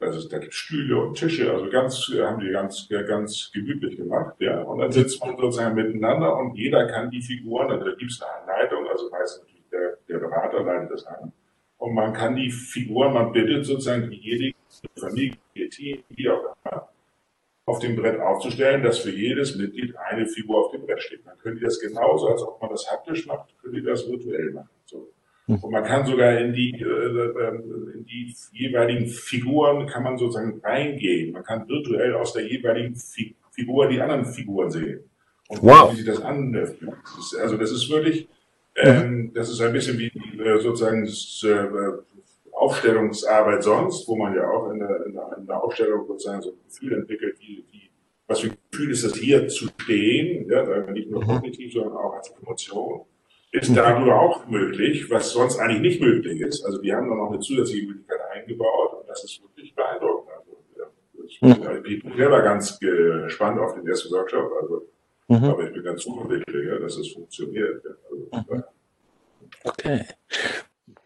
ist, 0.00 0.32
da 0.32 0.38
gibt 0.38 0.54
Stühle 0.54 1.00
und 1.00 1.14
Tische, 1.14 1.52
also 1.52 1.68
ganz, 1.70 2.10
haben 2.20 2.40
die 2.40 2.50
ganz, 2.50 2.88
ganz 2.88 3.50
gemütlich 3.52 3.96
gemacht, 3.96 4.36
ja. 4.38 4.62
Und 4.62 4.78
dann 4.78 4.92
sitzt 4.92 5.20
man 5.20 5.36
sozusagen 5.36 5.74
miteinander 5.74 6.36
und 6.36 6.54
jeder 6.56 6.86
kann 6.86 7.10
die 7.10 7.20
Figuren, 7.20 7.70
also 7.70 7.84
da 7.84 7.94
gibt 7.94 8.10
es 8.10 8.22
eine 8.22 8.32
Anleitung, 8.42 8.86
also 8.88 9.10
meistens 9.10 9.46
der, 9.72 9.98
der 10.08 10.18
Berater 10.18 10.62
leitet 10.62 10.92
das 10.92 11.06
an. 11.06 11.32
Und 11.78 11.94
man 11.94 12.12
kann 12.12 12.36
die 12.36 12.50
Figuren, 12.50 13.14
man 13.14 13.32
bittet 13.32 13.66
sozusagen 13.66 14.10
diejenigen, 14.10 14.56
Familie, 14.96 15.36
Team, 15.70 16.02
wie 16.10 16.28
auch 16.28 16.47
auf 17.68 17.78
dem 17.80 17.96
Brett 17.96 18.18
aufzustellen, 18.20 18.82
dass 18.82 18.98
für 18.98 19.10
jedes 19.10 19.56
Mitglied 19.56 19.94
eine 19.96 20.26
Figur 20.26 20.66
auf 20.66 20.72
dem 20.72 20.86
Brett 20.86 21.02
steht. 21.02 21.24
Man 21.24 21.38
könnte 21.38 21.64
das 21.64 21.78
genauso, 21.78 22.28
als 22.28 22.42
ob 22.42 22.60
man 22.60 22.70
das 22.70 22.90
haptisch 22.90 23.26
macht, 23.26 23.54
könnte 23.62 23.82
das 23.82 24.08
virtuell 24.08 24.52
machen. 24.52 24.70
So. 24.86 25.08
Mhm. 25.46 25.56
Und 25.56 25.70
man 25.70 25.84
kann 25.84 26.06
sogar 26.06 26.38
in 26.38 26.52
die, 26.52 26.72
äh, 26.80 27.94
in 27.94 28.04
die 28.04 28.34
jeweiligen 28.52 29.06
Figuren 29.08 29.86
kann 29.86 30.02
man 30.02 30.18
sozusagen 30.18 30.60
reingehen. 30.62 31.32
Man 31.32 31.42
kann 31.42 31.68
virtuell 31.68 32.14
aus 32.14 32.32
der 32.32 32.46
jeweiligen 32.46 32.96
Figur 33.50 33.88
die 33.88 34.00
anderen 34.00 34.24
Figuren 34.24 34.70
sehen. 34.70 35.00
Und 35.48 35.62
wow. 35.62 35.90
wie 35.90 35.96
sich 35.96 36.06
das 36.06 36.20
anfühlt. 36.20 36.76
Also 37.40 37.56
das 37.56 37.70
ist 37.72 37.88
wirklich, 37.88 38.28
ähm, 38.76 39.32
das 39.34 39.48
ist 39.48 39.60
ein 39.60 39.72
bisschen 39.72 39.98
wie 39.98 40.08
äh, 40.08 40.60
sozusagen 40.60 41.04
das, 41.04 41.42
äh, 41.44 41.66
Aufstellungsarbeit 42.68 43.62
sonst, 43.62 44.06
wo 44.06 44.16
man 44.16 44.34
ja 44.34 44.48
auch 44.48 44.70
in 44.70 44.78
der, 44.78 45.06
in 45.06 45.14
der, 45.14 45.36
in 45.38 45.46
der 45.46 45.62
Aufstellung 45.62 46.06
sozusagen 46.06 46.42
so 46.42 46.50
ein 46.50 46.58
Gefühl 46.66 46.92
entwickelt, 46.92 47.38
wie, 47.40 47.64
wie, 47.70 47.90
was 48.26 48.40
für 48.40 48.48
ein 48.48 48.56
Gefühl 48.70 48.90
ist 48.90 49.04
das 49.04 49.14
hier 49.14 49.48
zu 49.48 49.68
stehen, 49.78 50.50
ja, 50.50 50.90
nicht 50.90 51.10
nur 51.10 51.22
mhm. 51.22 51.28
kognitiv, 51.28 51.72
sondern 51.72 51.96
auch 51.96 52.14
als 52.14 52.30
Emotion, 52.42 53.06
ist 53.52 53.74
darüber 53.74 54.20
auch 54.20 54.46
möglich, 54.46 55.10
was 55.10 55.30
sonst 55.30 55.58
eigentlich 55.58 55.80
nicht 55.80 56.02
möglich 56.02 56.40
ist. 56.42 56.62
Also 56.66 56.82
wir 56.82 56.94
haben 56.96 57.08
da 57.08 57.14
noch 57.16 57.30
eine 57.30 57.40
zusätzliche 57.40 57.86
Möglichkeit 57.86 58.20
eingebaut 58.34 59.00
und 59.00 59.08
das 59.08 59.24
ist 59.24 59.42
wirklich 59.42 59.74
beeindruckend. 59.74 60.30
Also, 60.36 61.24
ich, 61.24 61.40
mhm. 61.40 61.84
ich 61.86 62.02
bin 62.02 62.16
selber 62.16 62.42
ganz 62.42 62.78
gespannt 62.78 63.58
auf 63.58 63.74
den 63.74 63.86
ersten 63.86 64.12
Workshop, 64.12 64.52
also, 64.60 64.86
mhm. 65.28 65.44
aber 65.44 65.64
ich 65.64 65.72
bin 65.72 65.82
ganz 65.82 66.02
zuversichtlich, 66.02 66.66
ja, 66.66 66.78
dass 66.78 66.96
es 66.98 67.12
funktioniert. 67.12 67.82
Also, 68.10 68.62
okay. 69.64 70.04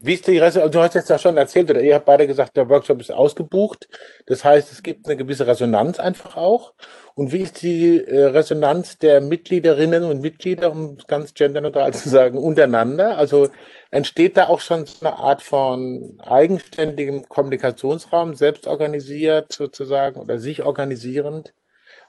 Wie 0.05 0.15
ist 0.15 0.27
die 0.27 0.37
Resonanz? 0.39 0.73
Du 0.73 0.81
hast 0.81 0.95
jetzt 0.95 1.11
ja 1.11 1.17
schon 1.17 1.37
erzählt, 1.37 1.71
oder 1.71 1.81
ihr 1.81 1.95
habt 1.95 2.07
beide 2.07 2.27
gesagt, 2.27 2.57
der 2.57 2.69
Workshop 2.69 3.01
ist 3.01 3.13
ausgebucht. 3.13 3.89
Das 4.27 4.45
heißt, 4.45 4.73
es 4.73 4.83
gibt 4.83 5.07
eine 5.07 5.17
gewisse 5.17 5.47
Resonanz 5.47 6.01
einfach 6.01 6.37
auch. 6.37 6.75
Und 7.15 7.31
wie 7.33 7.43
ist 7.43 7.63
die 7.63 7.99
äh, 7.99 8.25
Resonanz 8.25 8.99
der 8.99 9.21
Mitgliederinnen 9.21 10.03
und 10.03 10.21
Mitglieder, 10.21 10.73
um 10.73 10.97
ganz 11.07 11.35
genderneutral 11.35 11.95
zu 11.95 12.09
sagen, 12.09 12.37
untereinander? 12.37 13.17
Also 13.17 13.51
entsteht 13.93 14.37
da 14.37 14.49
auch 14.49 14.61
schon 14.61 14.87
so 14.87 15.07
eine 15.07 15.17
Art 15.19 15.41
von 15.41 16.21
eigenständigem 16.21 17.29
Kommunikationsraum, 17.29 18.35
selbst 18.35 18.67
organisiert 18.67 19.53
sozusagen 19.53 20.21
oder 20.21 20.41
sich 20.41 20.65
organisierend? 20.65 21.55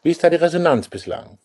Wie 0.02 0.10
ist 0.10 0.24
da 0.24 0.32
die 0.32 0.38
Resonanz 0.38 0.88
bislang? 0.88 1.38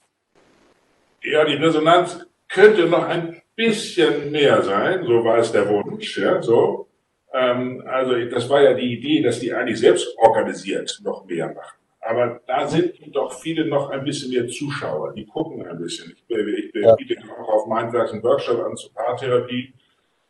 Ja, 1.22 1.44
die 1.44 1.56
Resonanz 1.56 2.26
könnte 2.48 2.86
noch 2.86 3.04
ein 3.04 3.40
bisschen 3.54 4.30
mehr 4.30 4.62
sein, 4.62 5.04
so 5.04 5.24
war 5.24 5.38
es 5.38 5.52
der 5.52 5.68
Wunsch, 5.68 6.18
ja, 6.18 6.40
so. 6.42 6.88
Ähm, 7.32 7.82
also 7.86 8.14
das 8.26 8.48
war 8.48 8.62
ja 8.62 8.74
die 8.74 8.94
Idee, 8.98 9.22
dass 9.22 9.40
die 9.40 9.52
eigentlich 9.52 9.78
selbst 9.78 10.16
organisiert 10.18 10.98
noch 11.04 11.26
mehr 11.26 11.48
machen. 11.48 11.78
Aber 12.00 12.40
da 12.46 12.66
sind 12.66 12.94
doch 13.12 13.32
viele 13.32 13.66
noch 13.66 13.90
ein 13.90 14.04
bisschen 14.04 14.30
mehr 14.30 14.48
Zuschauer, 14.48 15.12
die 15.12 15.26
gucken 15.26 15.66
ein 15.66 15.78
bisschen. 15.78 16.16
Ich, 16.28 16.36
ich, 16.36 16.74
ich 16.74 16.96
biete 16.96 17.20
auch 17.38 17.48
auf 17.48 17.66
meinem 17.66 17.92
Werk 17.92 18.12
einen 18.12 18.22
Workshop 18.22 18.64
an 18.64 18.76
zur 18.76 18.94
Paartherapie 18.94 19.74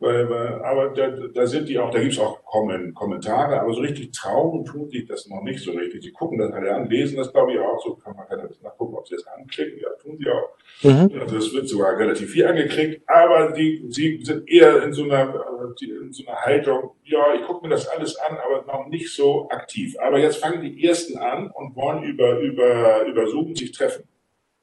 aber 0.01 0.93
da, 0.95 1.09
da 1.09 1.45
sind 1.45 1.67
die 1.67 1.77
auch, 1.77 1.91
da 1.91 1.99
gibt's 1.99 2.19
auch 2.19 2.39
Kommentare, 2.45 3.59
aber 3.59 3.73
so 3.73 3.81
richtig 3.81 4.13
trauen 4.13 4.63
tut 4.63 4.91
sich 4.91 5.05
das 5.05 5.27
noch 5.27 5.43
nicht 5.43 5.61
so 5.61 5.71
richtig. 5.71 6.03
Sie 6.03 6.11
gucken 6.11 6.39
das 6.39 6.53
alle 6.53 6.73
an, 6.73 6.89
lesen 6.89 7.17
das 7.17 7.31
glaube 7.33 7.53
ich 7.53 7.59
auch, 7.59 7.83
so 7.83 7.95
kann 7.95 8.15
man 8.15 8.27
kann 8.27 8.39
das 8.47 8.61
nachgucken, 8.61 8.95
ob 8.95 9.07
sie 9.07 9.15
das 9.15 9.27
anklicken, 9.27 9.79
ja, 9.79 9.89
tun 10.01 10.17
sie 10.17 10.29
auch. 10.29 10.49
Mhm. 10.83 11.19
Also 11.19 11.37
es 11.37 11.53
wird 11.53 11.67
sogar 11.67 11.97
relativ 11.97 12.31
viel 12.31 12.47
angeklickt, 12.47 13.01
aber 13.09 13.51
die, 13.51 13.83
sie 13.89 14.23
sind 14.23 14.49
eher 14.49 14.83
in 14.83 14.93
so 14.93 15.03
einer, 15.03 15.33
in 15.81 16.13
so 16.13 16.25
einer 16.25 16.37
Haltung, 16.37 16.91
ja, 17.03 17.33
ich 17.35 17.45
gucke 17.45 17.67
mir 17.67 17.73
das 17.73 17.87
alles 17.89 18.15
an, 18.17 18.37
aber 18.37 18.65
noch 18.65 18.87
nicht 18.87 19.13
so 19.13 19.49
aktiv. 19.49 19.97
Aber 19.99 20.19
jetzt 20.19 20.37
fangen 20.37 20.61
die 20.61 20.85
ersten 20.85 21.17
an 21.17 21.51
und 21.51 21.75
wollen 21.75 22.03
über, 22.03 22.39
über, 22.39 23.05
über 23.05 23.27
Zoom 23.27 23.53
sich 23.55 23.73
treffen. 23.73 24.03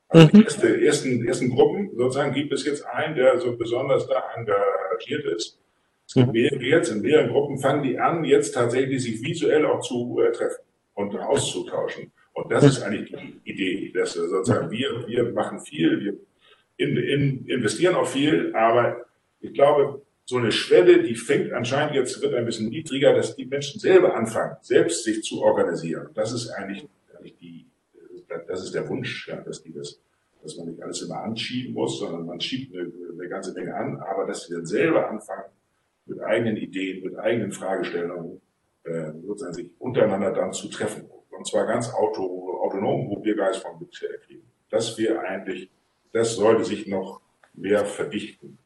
Also 0.08 0.28
mhm. 0.32 0.42
erste, 0.42 0.80
ersten, 0.86 1.26
ersten 1.26 1.50
Gruppen 1.50 1.90
sozusagen 1.96 2.32
gibt 2.32 2.52
es 2.52 2.64
jetzt 2.64 2.86
einen, 2.86 3.16
der 3.16 3.38
so 3.38 3.56
besonders 3.56 4.06
da 4.06 4.22
engagiert 4.36 5.24
ist. 5.24 5.58
Es 6.06 6.14
gibt 6.14 6.28
mhm. 6.28 6.32
mehrere 6.32 6.62
jetzt, 6.62 6.90
in 6.90 7.02
mehreren 7.02 7.30
Gruppen 7.30 7.58
fangen 7.58 7.82
die 7.82 7.98
an, 7.98 8.24
jetzt 8.24 8.52
tatsächlich 8.52 9.02
sich 9.02 9.22
visuell 9.22 9.66
auch 9.66 9.80
zu 9.80 10.20
äh, 10.20 10.30
treffen 10.32 10.62
und 10.94 11.16
auszutauschen. 11.16 12.12
Und 12.32 12.52
das 12.52 12.64
ist 12.64 12.82
eigentlich 12.82 13.10
die 13.10 13.50
Idee, 13.50 13.92
dass 13.92 14.12
sozusagen 14.12 14.70
wir, 14.70 15.06
wir 15.08 15.32
machen 15.32 15.58
viel, 15.60 16.00
wir 16.00 16.14
in, 16.76 16.96
in, 16.96 17.46
investieren 17.46 17.94
auch 17.94 18.06
viel, 18.06 18.54
aber 18.54 19.06
ich 19.40 19.54
glaube, 19.54 20.02
so 20.26 20.36
eine 20.36 20.52
Schwelle, 20.52 21.02
die 21.02 21.14
fängt 21.14 21.52
anscheinend 21.52 21.94
jetzt, 21.94 22.20
wird 22.20 22.34
ein 22.34 22.44
bisschen 22.44 22.68
niedriger, 22.68 23.14
dass 23.14 23.36
die 23.36 23.46
Menschen 23.46 23.80
selber 23.80 24.14
anfangen, 24.14 24.56
selbst 24.60 25.04
sich 25.04 25.22
zu 25.22 25.40
organisieren. 25.40 26.08
Das 26.14 26.32
ist 26.32 26.50
eigentlich, 26.50 26.86
eigentlich 27.16 27.36
die, 27.38 27.65
das 28.38 28.64
ist 28.64 28.74
der 28.74 28.88
Wunsch, 28.88 29.28
ja, 29.28 29.36
dass 29.36 29.62
die 29.62 29.72
das, 29.72 30.00
dass 30.42 30.56
man 30.56 30.68
nicht 30.68 30.82
alles 30.82 31.02
immer 31.02 31.22
anschieben 31.22 31.74
muss, 31.74 31.98
sondern 31.98 32.26
man 32.26 32.40
schiebt 32.40 32.74
eine, 32.74 32.90
eine 33.12 33.28
ganze 33.28 33.52
Menge 33.52 33.74
an, 33.74 33.98
aber 33.98 34.26
dass 34.26 34.50
wir 34.50 34.64
selber 34.66 35.08
anfangen, 35.08 35.50
mit 36.06 36.20
eigenen 36.20 36.56
Ideen, 36.56 37.02
mit 37.02 37.18
eigenen 37.18 37.52
Fragestellungen, 37.52 38.40
äh, 38.84 39.12
sozusagen 39.26 39.54
sich 39.54 39.70
untereinander 39.78 40.32
dann 40.32 40.52
zu 40.52 40.68
treffen. 40.68 41.04
Und 41.30 41.46
zwar 41.46 41.66
ganz 41.66 41.92
auto, 41.92 42.60
autonom, 42.62 43.10
wo 43.10 43.22
wir 43.24 43.36
Geist 43.36 43.60
von 43.60 43.78
bisher 43.78 44.16
kriegen. 44.18 44.44
Das 44.70 44.96
wäre 44.96 45.20
eigentlich, 45.20 45.70
das 46.12 46.36
sollte 46.36 46.64
sich 46.64 46.86
noch 46.86 47.20
mehr 47.54 47.84
verdichten. 47.84 48.58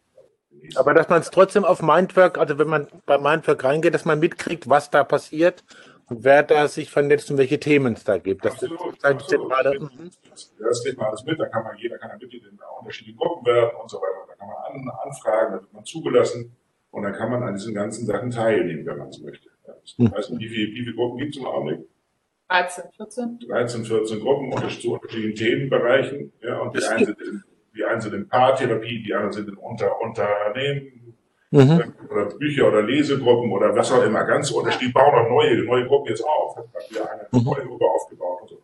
Aber 0.77 0.95
dass 0.95 1.09
man 1.09 1.21
es 1.21 1.31
trotzdem 1.31 1.65
auf 1.65 1.83
Mindwork, 1.83 2.39
also 2.39 2.59
wenn 2.59 2.69
man 2.69 2.89
bei 3.07 3.19
Mindwork 3.19 3.65
reingeht, 3.65 3.95
dass 3.95 4.05
man 4.05 4.19
mitkriegt, 4.19 4.69
was 4.69 4.91
da 4.91 5.05
passiert 5.05 5.65
wer 6.11 6.43
da 6.43 6.69
sich 6.69 6.91
vernetzt 6.91 7.31
und 7.31 7.39
welche 7.39 7.59
Themen 7.59 7.95
es 7.95 8.05
da 8.05 8.19
gibt. 8.19 8.45
Das 8.45 8.55
absolut, 8.55 8.97
ist 8.97 9.05
absolut. 9.05 9.49
Gerade, 9.49 9.81
mhm. 9.81 10.11
Das 10.31 10.83
kriegt 10.85 10.99
man 10.99 11.09
alles 11.09 11.25
mit, 11.25 11.39
da 11.39 11.47
kann 11.47 11.65
man, 11.65 11.77
jeder 11.79 11.99
kann 11.99 12.19
Mitglied 12.19 12.45
in 12.45 12.59
unterschiedlichen 12.79 13.19
Gruppen 13.19 13.47
werden 13.47 13.71
und 13.81 13.91
so 13.91 13.99
weiter. 13.99 14.27
Da 14.29 14.35
kann 14.35 14.49
man 14.49 14.57
an, 14.57 14.97
anfragen, 15.05 15.53
da 15.55 15.61
wird 15.63 15.73
man 15.73 15.85
zugelassen 15.85 16.57
und 16.91 17.03
dann 17.03 17.13
kann 17.13 17.31
man 17.31 17.43
an 17.43 17.55
diesen 17.55 17.75
ganzen 17.75 18.05
Sachen 18.07 18.31
teilnehmen, 18.31 18.85
wenn 18.85 18.99
man 18.99 19.09
es 19.09 19.21
möchte. 19.21 19.49
Ich 19.85 19.99
mhm. 19.99 20.13
weiß 20.13 20.31
nicht, 20.31 20.41
wie, 20.41 20.49
viel, 20.49 20.75
wie 20.75 20.83
viele 20.83 20.95
Gruppen 20.95 21.19
gibt 21.19 21.35
es 21.35 21.41
im 21.41 21.47
Augenblick? 21.47 21.81
13, 22.49 22.85
14. 22.97 23.39
13, 23.49 23.85
14 23.85 24.21
Gruppen 24.21 24.53
zu 24.69 24.95
unterschiedlichen 24.95 25.37
Themenbereichen. 25.37 26.33
Ja, 26.43 26.59
und 26.59 26.77
die 26.77 26.85
einen, 26.85 27.07
sind 27.07 27.21
in, 27.21 27.45
die 27.77 27.85
einen 27.85 28.01
sind 28.01 28.15
in 28.15 28.29
Paartherapie, 28.29 29.03
die 29.05 29.15
anderen 29.15 29.33
sind 29.33 29.49
in 29.49 29.57
Unter 29.57 30.01
Unternehmen, 30.01 31.00
Mhm. 31.51 31.95
Oder 32.09 32.27
Bücher 32.27 32.69
oder 32.69 32.83
Lesegruppen 32.83 33.51
oder 33.51 33.75
was 33.75 33.91
auch 33.91 34.05
immer, 34.05 34.25
ganz 34.25 34.51
unterschiedlich. 34.51 34.89
Die 34.89 34.93
bauen 34.93 35.15
auch 35.15 35.29
neue, 35.29 35.65
neue 35.65 35.87
Gruppen 35.87 36.09
jetzt 36.09 36.25
auf. 36.25 36.57
Hat 36.57 36.73
gerade 36.73 36.91
wieder 36.91 37.11
eine 37.11 37.27
mhm. 37.33 37.45
neue 37.45 37.67
Gruppe 37.67 37.85
aufgebaut 37.87 38.43
und 38.43 38.51
so. 38.51 38.63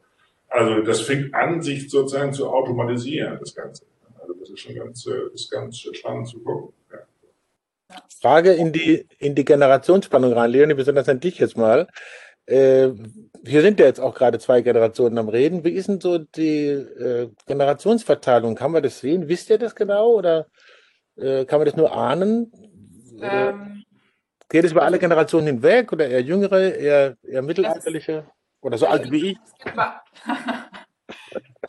Also 0.49 0.83
das 0.83 1.01
fängt 1.01 1.35
an, 1.35 1.61
sich 1.61 1.91
sozusagen 1.91 2.33
zu 2.33 2.49
automatisieren, 2.49 3.39
das 3.41 3.55
Ganze. 3.55 3.85
Also 4.21 4.35
das 4.35 4.51
ist 4.51 4.61
schon 4.61 4.77
ganz, 4.77 5.07
äh, 5.07 5.35
ist 5.35 5.51
ganz 5.51 5.79
spannend 5.79 6.29
zu 6.29 6.39
gucken. 6.39 6.73
Ja. 6.93 6.99
Frage 8.21 8.53
in 8.53 8.73
die, 8.73 9.07
in 9.19 9.35
die 9.35 9.45
Generationsspannung 9.45 10.33
rein, 10.33 10.51
Leonie, 10.51 10.75
besonders 10.75 11.09
an 11.09 11.21
dich 11.21 11.39
jetzt 11.39 11.57
mal. 11.57 11.89
Äh, 12.47 12.91
hier 13.45 13.63
sind 13.63 13.81
ja 13.81 13.87
jetzt 13.87 14.01
auch 14.01 14.15
gerade 14.15 14.39
zwei 14.39 14.61
Generationen 14.61 15.19
am 15.19 15.29
Reden. 15.29 15.65
Wie 15.65 15.71
ist 15.71 15.89
denn 15.89 16.01
so 16.01 16.19
die 16.19 16.69
äh, 16.69 17.31
Generationsverteilung? 17.47 18.55
Kann 18.55 18.71
man 18.71 18.85
das 18.85 19.01
sehen? 19.01 19.29
Wisst 19.29 19.51
ihr 19.51 19.59
das 19.59 19.75
genau 19.75 20.13
oder 20.13 20.47
äh, 21.17 21.45
kann 21.45 21.59
man 21.59 21.67
das 21.67 21.77
nur 21.77 21.93
ahnen? 21.93 22.53
Ähm, 23.21 23.85
Geht 24.49 24.65
es 24.65 24.73
über 24.73 24.83
alle 24.83 24.99
Generationen 24.99 25.47
hinweg 25.47 25.93
oder 25.93 26.07
eher 26.07 26.23
jüngere, 26.23 26.75
eher, 26.75 27.17
eher 27.23 27.43
mittelalterliche 27.43 28.27
oder 28.61 28.79
so 28.79 28.87
alt 28.87 29.11
wie 29.11 29.31
ich? 29.31 29.39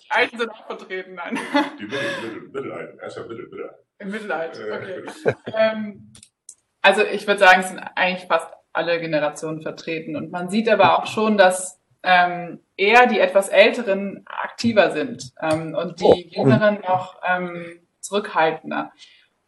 Die 0.04 0.12
Alten 0.12 0.38
sind 0.38 0.50
auch 0.52 0.68
vertreten, 0.68 1.16
nein. 1.16 1.38
Die 1.80 1.84
Mittel, 1.84 2.42
Mittelalten, 2.52 3.00
erst 3.00 3.18
ja 3.18 3.24
Mittel, 3.24 3.44
Mittelalter. 3.46 3.80
Im 4.00 4.12
Mittelalter, 4.12 4.62
okay. 4.76 5.04
ähm, 5.58 6.14
also 6.82 7.04
ich 7.04 7.26
würde 7.28 7.40
sagen, 7.40 7.62
es 7.62 7.70
sind 7.70 7.80
eigentlich 7.96 8.28
fast 8.28 8.54
alle 8.78 9.00
Generationen 9.00 9.62
vertreten. 9.62 10.16
Und 10.16 10.32
man 10.32 10.50
sieht 10.50 10.70
aber 10.70 11.00
auch 11.00 11.08
schon, 11.08 11.38
dass 11.38 11.82
ähm, 12.04 12.62
eher 12.78 13.08
die 13.08 13.20
etwas 13.20 13.50
Älteren 13.50 14.24
aktiver 14.26 14.92
sind 14.92 15.34
ähm, 15.42 15.76
und 15.76 16.00
die 16.00 16.06
oh. 16.06 16.16
Jüngeren 16.16 16.80
noch 16.82 17.20
ähm, 17.28 17.82
zurückhaltender. 18.00 18.92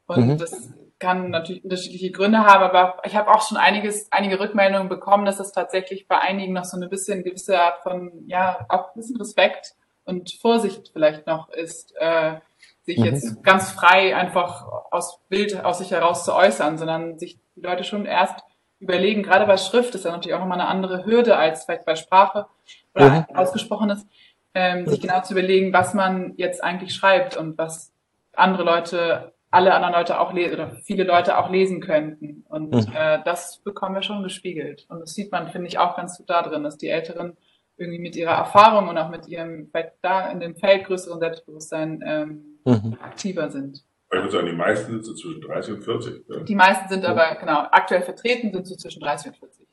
Und 0.08 0.28
mhm. 0.28 0.38
das 0.38 0.74
kann 1.00 1.30
natürlich 1.30 1.64
unterschiedliche 1.64 2.12
Gründe 2.12 2.40
haben, 2.40 2.64
aber 2.64 2.98
ich 3.06 3.16
habe 3.16 3.34
auch 3.34 3.42
schon 3.42 3.58
einiges, 3.58 4.12
einige 4.12 4.40
Rückmeldungen 4.40 4.90
bekommen, 4.90 5.26
dass 5.26 5.38
das 5.38 5.54
tatsächlich 5.54 6.08
bei 6.08 6.20
einigen 6.20 6.54
noch 6.54 6.66
so 6.66 6.78
eine 6.78 6.90
bisschen 6.90 7.24
gewisse 7.24 7.60
Art 7.60 7.82
von, 7.84 8.12
ja, 8.28 8.66
auch 8.70 8.90
ein 8.90 9.00
bisschen 9.00 9.18
Respekt 9.18 9.76
und 10.04 10.32
Vorsicht 10.42 10.90
vielleicht 10.92 11.26
noch 11.26 11.50
ist, 11.50 11.96
äh, 11.98 12.36
sich 12.84 12.98
mhm. 12.98 13.06
jetzt 13.06 13.44
ganz 13.44 13.72
frei 13.72 14.16
einfach 14.16 14.68
aus 14.92 15.20
Bild 15.30 15.64
aus 15.64 15.78
sich 15.78 15.92
heraus 15.92 16.26
zu 16.26 16.36
äußern, 16.36 16.78
sondern 16.78 17.18
sich 17.18 17.40
die 17.56 17.62
Leute 17.62 17.84
schon 17.84 18.06
erst 18.06 18.44
überlegen, 18.80 19.24
gerade 19.24 19.46
bei 19.46 19.58
Schrift 19.58 19.96
ist 19.96 20.06
ja 20.06 20.12
natürlich 20.12 20.36
auch 20.36 20.40
nochmal 20.40 20.60
eine 20.60 20.70
andere 20.70 21.06
Hürde 21.06 21.38
als 21.38 21.66
vielleicht 21.66 21.86
bei 21.86 21.96
Sprache 21.96 22.48
oder 22.96 23.28
mhm. 23.30 23.36
ausgesprochenes, 23.36 24.06
ähm, 24.54 24.88
sich 24.88 25.02
genau 25.02 25.22
zu 25.22 25.34
überlegen, 25.34 25.74
was 25.74 25.94
man 25.94 26.34
jetzt 26.38 26.64
eigentlich 26.64 26.94
schreibt 26.94 27.38
und 27.38 27.58
was 27.58 27.92
andere 28.34 28.64
Leute 28.64 29.34
alle 29.52 29.74
anderen 29.74 29.94
Leute 29.94 30.20
auch 30.20 30.34
lesen 30.34 30.54
oder 30.54 30.72
viele 30.84 31.04
Leute 31.04 31.38
auch 31.38 31.50
lesen 31.50 31.82
könnten. 31.82 32.46
Und 32.50 32.72
mhm. 32.72 32.94
äh, 32.96 33.20
das 33.24 33.58
bekommen 33.64 33.96
wir 33.96 34.02
schon 34.02 34.24
gespiegelt. 34.24 34.86
Und 34.90 35.00
das 35.00 35.14
sieht 35.14 35.32
man, 35.32 35.50
finde 35.50 35.68
ich, 35.68 35.80
auch 35.80 35.96
ganz 35.96 36.18
gut 36.18 36.30
da 36.30 36.42
drin, 36.44 36.64
dass 36.64 36.78
die 36.78 36.90
Älteren 36.90 37.36
irgendwie 37.78 38.00
mit 38.00 38.16
ihrer 38.16 38.34
Erfahrung 38.34 38.90
und 38.90 38.98
auch 38.98 39.10
mit 39.10 39.28
ihrem 39.28 39.68
vielleicht 39.72 39.94
da 40.02 40.30
in 40.32 40.40
dem 40.40 40.56
Feld 40.56 40.86
größeren 40.86 41.20
Selbstbewusstsein 41.20 42.04
ähm, 42.06 42.60
mhm. 42.66 42.98
aktiver 43.02 43.50
sind. 43.50 43.84
Ich 44.12 44.18
würde 44.18 44.32
sagen, 44.32 44.48
die 44.48 44.54
meisten 44.54 44.92
sitzen 44.92 45.16
zwischen 45.16 45.42
30 45.42 45.74
und 45.76 45.84
40. 45.84 46.26
Ja. 46.28 46.40
Die 46.40 46.56
meisten 46.56 46.90
sind 46.90 47.06
aber, 47.06 47.36
genau, 47.36 47.60
aktuell 47.72 48.02
vertreten 48.02 48.52
sind 48.52 48.66
so 48.66 48.76
zwischen 48.76 49.02
30 49.02 49.28
und 49.28 49.38
40. 49.38 49.68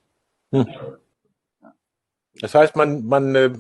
Hm. 0.52 0.66
Das 2.40 2.54
heißt, 2.54 2.76
man, 2.76 3.06
man 3.06 3.34
äh, 3.34 3.50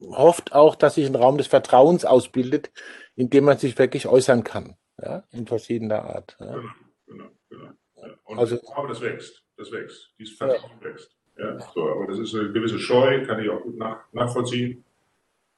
hofft 0.00 0.52
auch, 0.52 0.74
dass 0.74 0.96
sich 0.96 1.06
ein 1.06 1.14
Raum 1.14 1.38
des 1.38 1.46
Vertrauens 1.46 2.04
ausbildet, 2.04 2.72
in 3.14 3.30
dem 3.30 3.44
man 3.44 3.58
sich 3.58 3.78
wirklich 3.78 4.08
äußern 4.08 4.42
kann, 4.42 4.74
ja, 5.02 5.24
in 5.32 5.46
verschiedener 5.46 6.04
Art. 6.04 6.36
Ja. 6.40 6.54
Genau, 6.54 6.68
genau, 7.06 7.30
genau. 7.48 7.70
Ja. 7.96 8.14
Und 8.24 8.38
also, 8.38 8.58
aber 8.74 8.88
das 8.88 9.00
wächst, 9.00 9.44
das 9.56 9.70
wächst, 9.72 10.14
dieses 10.18 10.36
Vertrauen 10.36 10.78
ja. 10.80 10.88
wächst. 10.88 11.16
Ja, 11.38 11.58
so, 11.74 11.88
aber 11.88 12.06
das 12.06 12.18
ist 12.18 12.34
eine 12.34 12.52
gewisse 12.52 12.78
Scheu, 12.78 13.24
kann 13.26 13.42
ich 13.42 13.48
auch 13.48 13.62
gut 13.62 13.76
nach, 13.76 14.12
nachvollziehen. 14.12 14.84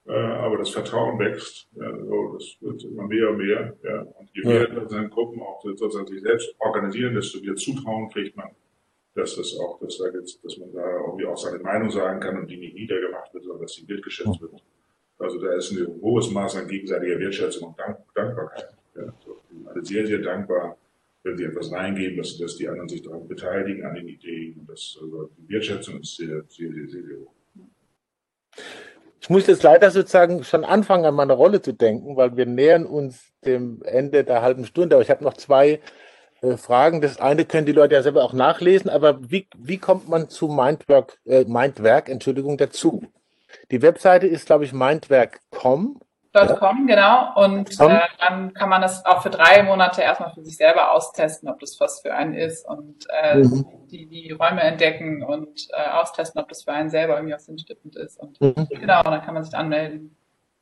Äh, 0.07 0.13
aber 0.13 0.59
das 0.59 0.71
Vertrauen 0.71 1.19
wächst. 1.19 1.69
Ja, 1.77 1.91
so, 2.05 2.35
das 2.35 2.57
wird 2.61 2.85
immer 2.85 3.07
mehr 3.07 3.31
und 3.31 3.37
mehr. 3.39 3.77
Ja. 3.83 4.03
Und 4.03 4.31
je 4.33 4.43
mehr 4.45 4.69
ja. 4.69 4.89
seine 4.89 5.09
Gruppen 5.09 5.41
auch 5.41 5.63
sozusagen 5.63 6.07
sich 6.07 6.23
selbst 6.23 6.55
organisieren, 6.59 7.15
desto 7.15 7.41
mehr 7.41 7.55
Zutrauen 7.55 8.11
kriegt 8.11 8.37
man, 8.37 8.51
dass 9.15 9.37
das 9.37 9.57
auch, 9.59 9.79
dass, 9.81 9.99
da 9.99 10.07
jetzt, 10.09 10.45
dass 10.45 10.57
man 10.59 10.73
da 10.73 10.99
irgendwie 11.07 11.27
auch 11.27 11.37
seine 11.37 11.59
Meinung 11.59 11.91
sagen 11.91 12.19
kann 12.21 12.37
und 12.39 12.49
die 12.49 12.57
nicht 12.57 12.75
niedergemacht 12.75 13.33
wird, 13.33 13.45
sondern 13.45 13.63
dass 13.63 13.75
sie 13.75 13.89
wertgeschätzt 13.89 14.41
wird. 14.41 14.63
Also 15.19 15.41
da 15.41 15.55
ist 15.55 15.71
ein 15.71 15.87
hohes 16.01 16.31
Maß 16.31 16.57
an 16.57 16.67
gegenseitiger 16.69 17.19
Wertschätzung 17.21 17.69
und 17.69 17.79
Dank, 17.79 17.99
Dankbarkeit. 18.15 18.75
Ja. 18.97 19.05
So, 19.25 19.41
wir 19.49 19.57
sind 19.57 19.69
alle 19.69 19.72
sehr, 19.85 20.07
sehr 20.07 20.19
dankbar, 20.19 20.77
wenn 21.23 21.37
sie 21.37 21.45
etwas 21.45 21.73
reingeben, 21.73 22.17
dass, 22.17 22.37
dass 22.39 22.57
die 22.57 22.69
anderen 22.69 22.89
sich 22.89 23.03
daran 23.03 23.29
beteiligen, 23.29 23.85
an 23.85 23.95
den 23.95 24.09
Ideen. 24.09 24.61
Und 24.61 24.69
das, 24.69 24.99
also 25.01 25.31
die 25.39 25.49
Wertschätzung 25.53 26.01
ist 26.01 26.17
sehr, 26.17 26.45
sehr, 26.49 26.73
sehr, 26.73 26.89
sehr, 26.89 27.19
hoch. 27.19 27.33
Ich 29.21 29.31
muss 29.31 29.47
jetzt 29.47 29.63
leider 29.63 29.91
sozusagen 29.91 30.43
schon 30.43 30.65
anfangen, 30.65 31.05
an 31.05 31.15
meine 31.15 31.35
Rolle 31.35 31.63
zu 31.63 31.73
denken, 31.73 32.17
weil 32.17 32.37
wir 32.37 32.47
nähern 32.47 32.87
uns 32.87 33.33
dem 33.45 33.81
Ende 33.85 34.25
der 34.25 34.43
halben 34.43 34.65
Stunde. 34.65 34.97
Aber 34.97 35.03
ich 35.03 35.11
habe 35.11 35.23
noch 35.23 35.35
zwei 35.35 35.81
äh, 36.43 36.57
Fragen. 36.57 37.01
Das 37.01 37.21
eine 37.21 37.45
können 37.45 37.67
die 37.67 37.73
Leute 37.73 37.95
ja 37.95 38.03
selber 38.03 38.25
auch 38.25 38.33
nachlesen, 38.33 38.91
aber 38.91 39.31
wie, 39.31 39.47
wie 39.57 39.79
kommt 39.79 40.09
man 40.09 40.29
zu 40.29 40.49
Mindwork, 40.49 41.19
äh, 41.25 41.45
Mindwerk, 41.45 42.09
Entschuldigung, 42.09 42.59
dazu? 42.59 43.05
Die 43.71 43.81
Webseite 43.81 44.27
ist, 44.27 44.47
glaube 44.47 44.65
ich, 44.65 44.73
mindwerk.com. 44.73 46.01
.com, 46.33 46.87
genau. 46.87 47.35
Und 47.35 47.79
äh, 47.81 48.01
dann 48.19 48.55
kann 48.55 48.69
man 48.69 48.81
das 48.81 49.05
auch 49.05 49.23
für 49.23 49.31
drei 49.31 49.63
Monate 49.63 50.03
erstmal 50.03 50.33
für 50.33 50.43
sich 50.43 50.57
selber 50.57 50.93
austesten, 50.93 51.49
ob 51.49 51.61
das 51.61 51.79
was 51.79 52.01
für 52.01 52.15
einen 52.15 52.35
ist 52.35 52.67
und 52.67 53.07
äh, 53.11 53.39
mhm. 53.39 53.67
die, 53.91 54.07
die 54.07 54.31
Räume 54.33 54.63
entdecken 54.63 55.23
und 55.23 55.69
äh, 55.71 55.91
austesten, 55.91 56.41
ob 56.41 56.49
das 56.49 56.65
für 56.65 56.73
einen 56.73 56.91
selber 56.91 57.17
irgendwie 57.17 57.35
auch 57.35 57.41
sinnstiftend 57.41 57.97
ist. 57.97 58.19
Und 58.19 58.41
mhm. 58.41 58.67
genau, 58.71 59.03
dann 59.03 59.23
kann 59.23 59.35
man 59.35 59.45
sich 59.45 59.55
anmelden. 59.55 60.17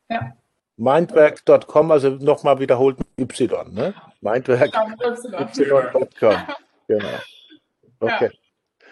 Ja. 0.09 0.33
Mindwerk.com, 0.77 1.91
also 1.91 2.09
nochmal 2.09 2.59
wiederholt 2.59 2.97
Y, 3.19 3.73
ne? 3.73 3.93
Mindwerk.y.com. 4.21 6.09
Genau. 6.87 7.07
Okay. 8.03 8.31
Ja. 8.31 8.87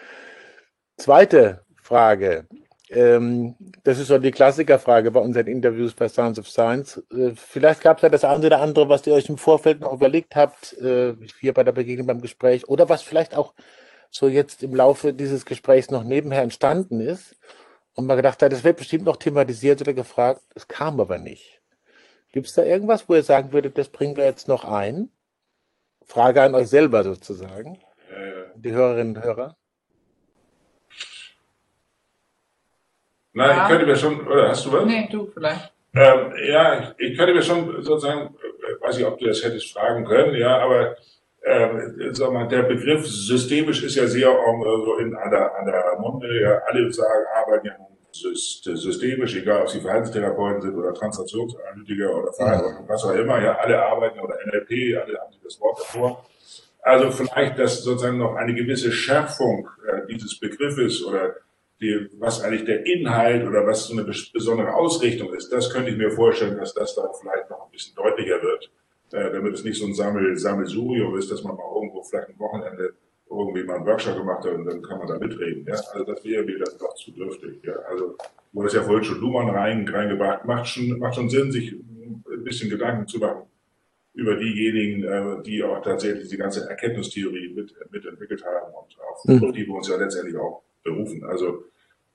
Zweite 0.96 1.64
Frage. 1.82 2.46
Ähm, 2.90 3.56
das 3.84 3.98
ist 3.98 4.08
so 4.08 4.18
die 4.18 4.30
Klassikerfrage 4.30 5.10
bei 5.10 5.20
unseren 5.20 5.46
Interviews 5.46 5.94
bei 5.94 6.08
Science 6.08 6.38
of 6.38 6.48
Science. 6.48 7.02
Äh, 7.12 7.32
vielleicht 7.34 7.80
gab 7.82 7.98
es 7.98 8.02
ja 8.02 8.08
das 8.08 8.24
eine 8.24 8.46
oder 8.46 8.60
andere, 8.60 8.88
was 8.88 9.06
ihr 9.06 9.14
euch 9.14 9.28
im 9.28 9.38
Vorfeld 9.38 9.80
noch 9.80 9.92
überlegt 9.92 10.36
habt, 10.36 10.74
äh, 10.74 11.14
hier 11.40 11.54
bei 11.54 11.64
der 11.64 11.72
Begegnung 11.72 12.06
beim 12.06 12.20
Gespräch, 12.20 12.68
oder 12.68 12.88
was 12.88 13.02
vielleicht 13.02 13.36
auch 13.36 13.54
so 14.10 14.28
jetzt 14.28 14.62
im 14.62 14.74
Laufe 14.74 15.12
dieses 15.12 15.46
Gesprächs 15.46 15.90
noch 15.90 16.04
nebenher 16.04 16.42
entstanden 16.42 17.00
ist 17.00 17.36
und 17.94 18.06
man 18.06 18.16
gedacht 18.16 18.42
hat, 18.42 18.52
das 18.52 18.64
wird 18.64 18.78
bestimmt 18.78 19.04
noch 19.04 19.16
thematisiert 19.16 19.80
oder 19.80 19.94
gefragt, 19.94 20.42
es 20.54 20.68
kam 20.68 21.00
aber 21.00 21.18
nicht. 21.18 21.60
Gibt 22.32 22.46
es 22.46 22.54
da 22.54 22.64
irgendwas, 22.64 23.08
wo 23.08 23.14
ihr 23.14 23.22
sagen 23.22 23.52
würdet, 23.52 23.78
das 23.78 23.88
bringen 23.88 24.16
wir 24.16 24.24
jetzt 24.24 24.48
noch 24.48 24.64
ein? 24.64 25.10
Frage 26.04 26.42
an 26.42 26.54
euch 26.54 26.68
selber 26.68 27.04
sozusagen, 27.04 27.78
die 28.56 28.72
Hörerinnen 28.72 29.16
und 29.16 29.22
Hörer. 29.22 29.56
Nein, 33.32 33.50
ja. 33.50 33.62
ich 33.62 33.68
könnte 33.68 33.86
mir 33.86 33.96
schon, 33.96 34.26
oder 34.26 34.48
hast 34.48 34.66
du 34.66 34.72
was? 34.72 34.84
Nee, 34.84 35.08
du 35.10 35.26
vielleicht. 35.26 35.72
Ähm, 35.94 36.32
ja, 36.46 36.94
ich 36.98 37.16
könnte 37.16 37.34
mir 37.34 37.42
schon 37.42 37.82
sozusagen, 37.82 38.34
äh, 38.34 38.86
weiß 38.86 38.98
ich, 38.98 39.06
ob 39.06 39.18
du 39.18 39.26
das 39.26 39.42
hättest 39.42 39.72
fragen 39.72 40.04
können, 40.04 40.34
ja, 40.36 40.58
aber 40.58 40.96
ähm, 41.44 42.12
sag 42.12 42.32
mal, 42.32 42.48
der 42.48 42.62
Begriff 42.64 43.06
systemisch 43.06 43.82
ist 43.82 43.96
ja 43.96 44.06
sehr 44.06 44.30
um, 44.30 44.60
äh, 44.60 44.84
so 44.84 44.96
in 44.98 45.14
an 45.16 45.30
der, 45.30 45.56
an 45.56 45.66
der 45.66 45.96
Munde. 45.98 46.40
Ja, 46.40 46.60
alle 46.66 46.92
sagen, 46.92 47.24
arbeiten 47.34 47.66
ja 47.66 47.76
systemisch, 48.12 49.36
egal 49.36 49.62
ob 49.62 49.70
sie 49.70 49.80
Verhaltenstherapeuten 49.80 50.62
sind 50.62 50.76
oder 50.76 50.92
Transaktionsanalytiker 50.92 52.14
oder 52.14 52.32
Verhalten, 52.32 52.84
was 52.88 53.04
auch 53.04 53.14
immer. 53.14 53.40
Ja, 53.40 53.54
alle 53.54 53.82
arbeiten 53.82 54.20
oder 54.20 54.34
NLP, 54.46 54.98
alle 55.00 55.18
haben 55.18 55.32
das 55.42 55.60
Wort 55.60 55.78
davor. 55.78 56.24
Also 56.82 57.10
vielleicht, 57.10 57.58
dass 57.58 57.82
sozusagen 57.82 58.18
noch 58.18 58.34
eine 58.36 58.54
gewisse 58.54 58.90
Schärfung 58.90 59.68
äh, 59.86 60.06
dieses 60.08 60.38
Begriffes 60.38 61.04
oder 61.04 61.36
die, 61.80 62.08
was 62.18 62.42
eigentlich 62.42 62.64
der 62.64 62.84
Inhalt 62.86 63.46
oder 63.46 63.66
was 63.66 63.86
so 63.86 63.94
eine 63.94 64.04
besondere 64.04 64.74
Ausrichtung 64.74 65.32
ist, 65.34 65.50
das 65.50 65.72
könnte 65.72 65.90
ich 65.90 65.96
mir 65.96 66.10
vorstellen, 66.10 66.58
dass 66.58 66.74
das 66.74 66.94
dann 66.94 67.08
vielleicht 67.20 67.48
noch 67.48 67.64
ein 67.64 67.70
bisschen 67.70 67.94
deutlicher 67.94 68.42
wird, 68.42 68.70
äh, 69.12 69.32
damit 69.32 69.54
es 69.54 69.64
nicht 69.64 69.78
so 69.78 69.86
ein 69.86 69.94
Sammel, 69.94 70.36
Sammelsurium 70.36 71.16
ist, 71.16 71.30
dass 71.30 71.42
man 71.42 71.56
mal 71.56 71.74
irgendwo 71.74 72.02
vielleicht 72.02 72.28
ein 72.28 72.38
Wochenende 72.38 72.94
irgendwie 73.30 73.62
mal 73.62 73.76
einen 73.76 73.86
Workshop 73.86 74.16
gemacht 74.16 74.44
hat 74.44 74.52
und 74.52 74.66
dann 74.66 74.82
kann 74.82 74.98
man 74.98 75.06
da 75.06 75.18
mitreden. 75.18 75.64
Ja? 75.66 75.74
Also 75.74 76.04
das 76.04 76.24
wäre 76.24 76.44
mir 76.44 76.58
dann 76.58 76.74
doch 76.78 76.94
zu 76.94 77.12
dürftig. 77.12 77.62
Ja? 77.64 77.74
Also 77.88 78.16
du 78.52 78.62
hast 78.62 78.74
ja 78.74 78.82
vorhin 78.82 79.04
schon 79.04 79.20
Luhmann 79.20 79.48
rein, 79.50 79.88
reingebracht, 79.88 80.44
macht 80.44 80.66
schon, 80.66 80.98
macht 80.98 81.14
schon 81.14 81.30
Sinn, 81.30 81.52
sich 81.52 81.72
ein 81.72 82.44
bisschen 82.44 82.68
Gedanken 82.68 83.06
zu 83.06 83.18
machen 83.18 83.42
über 84.14 84.34
diejenigen, 84.34 85.04
äh, 85.04 85.42
die 85.44 85.62
auch 85.62 85.80
tatsächlich 85.82 86.28
die 86.28 86.36
ganze 86.36 86.68
Erkenntnistheorie 86.68 87.54
mit, 87.54 87.72
mitentwickelt 87.90 88.44
haben 88.44 88.74
und 88.74 88.96
auf, 89.00 89.24
mhm. 89.24 89.44
auf 89.44 89.52
die 89.52 89.66
wir 89.66 89.74
uns 89.74 89.88
ja 89.88 89.96
letztendlich 89.96 90.36
auch 90.36 90.62
berufen. 90.82 91.24
Also 91.24 91.64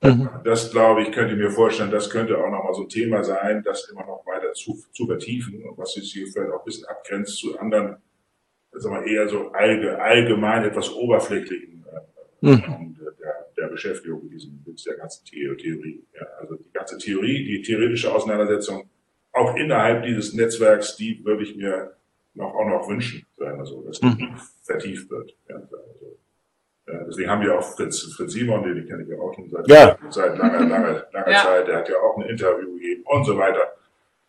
mhm. 0.02 0.30
das 0.44 0.72
glaube 0.72 1.04
ich, 1.04 1.12
könnte 1.12 1.36
mir 1.36 1.52
vorstellen, 1.52 1.92
das 1.92 2.10
könnte 2.10 2.38
auch 2.38 2.50
nochmal 2.50 2.74
so 2.74 2.84
ein 2.84 2.90
Thema 2.90 3.24
sein, 3.24 3.64
das 3.64 3.90
immer 3.90 4.06
noch 4.06 4.26
weiter 4.26 4.54
zu, 4.54 4.78
zu 4.94 5.06
vertiefen 5.06 5.64
und 5.64 5.78
was 5.78 5.94
sich 5.94 6.12
hier 6.12 6.28
vielleicht 6.28 6.52
auch 6.52 6.60
ein 6.60 6.66
bisschen 6.66 6.86
abgrenzt 6.86 7.38
zu 7.38 7.58
anderen, 7.60 7.98
sagen 8.72 8.96
wir 8.96 9.12
eher 9.12 9.30
so 9.30 9.52
allge, 9.52 10.02
allgemein 10.02 10.64
etwas 10.64 10.94
oberflächlichen 10.94 11.86
äh, 12.42 12.48
mhm. 12.48 12.98
der, 13.20 13.48
der 13.58 13.68
Beschäftigung 13.68 14.24
mit, 14.24 14.34
diesem, 14.34 14.62
mit 14.66 14.86
der 14.86 14.96
ganzen 14.96 15.26
Theorie. 15.26 16.04
Ja, 16.14 16.28
also 16.40 16.56
die 16.56 16.74
ganze 16.74 16.98
Theorie, 16.98 17.44
die 17.46 17.62
theoretische 17.62 18.14
Auseinandersetzung, 18.14 18.90
auch 19.32 19.56
innerhalb 19.56 20.04
dieses 20.04 20.34
Netzwerks, 20.34 20.96
die 20.96 21.24
würde 21.24 21.44
ich 21.44 21.56
mir 21.56 21.96
noch, 22.36 22.54
auch 22.54 22.68
noch 22.68 22.88
wünschen, 22.88 23.26
also, 23.38 23.82
dass 23.84 24.00
die 24.00 24.06
mhm. 24.08 24.36
vertieft 24.64 25.10
wird. 25.10 25.36
Ja, 25.50 25.62
deswegen 26.88 27.30
haben 27.30 27.42
wir 27.42 27.58
auch 27.58 27.64
Fritz, 27.64 28.02
Fritz 28.14 28.34
Simon, 28.34 28.64
den 28.64 28.88
kenne 28.88 29.04
ich 29.04 29.10
ja 29.10 29.18
auch 29.18 29.34
schon 29.34 29.50
seit, 29.50 29.68
ja. 29.68 29.98
seit 30.10 30.38
langer, 30.38 30.60
langer, 30.60 31.08
langer 31.12 31.32
ja. 31.32 31.44
Zeit, 31.44 31.68
der 31.68 31.78
hat 31.78 31.90
ja 31.90 31.96
auch 31.98 32.18
ein 32.18 32.30
Interview 32.30 32.74
gegeben 32.74 33.04
und 33.06 33.24
so 33.26 33.38
weiter. 33.38 33.74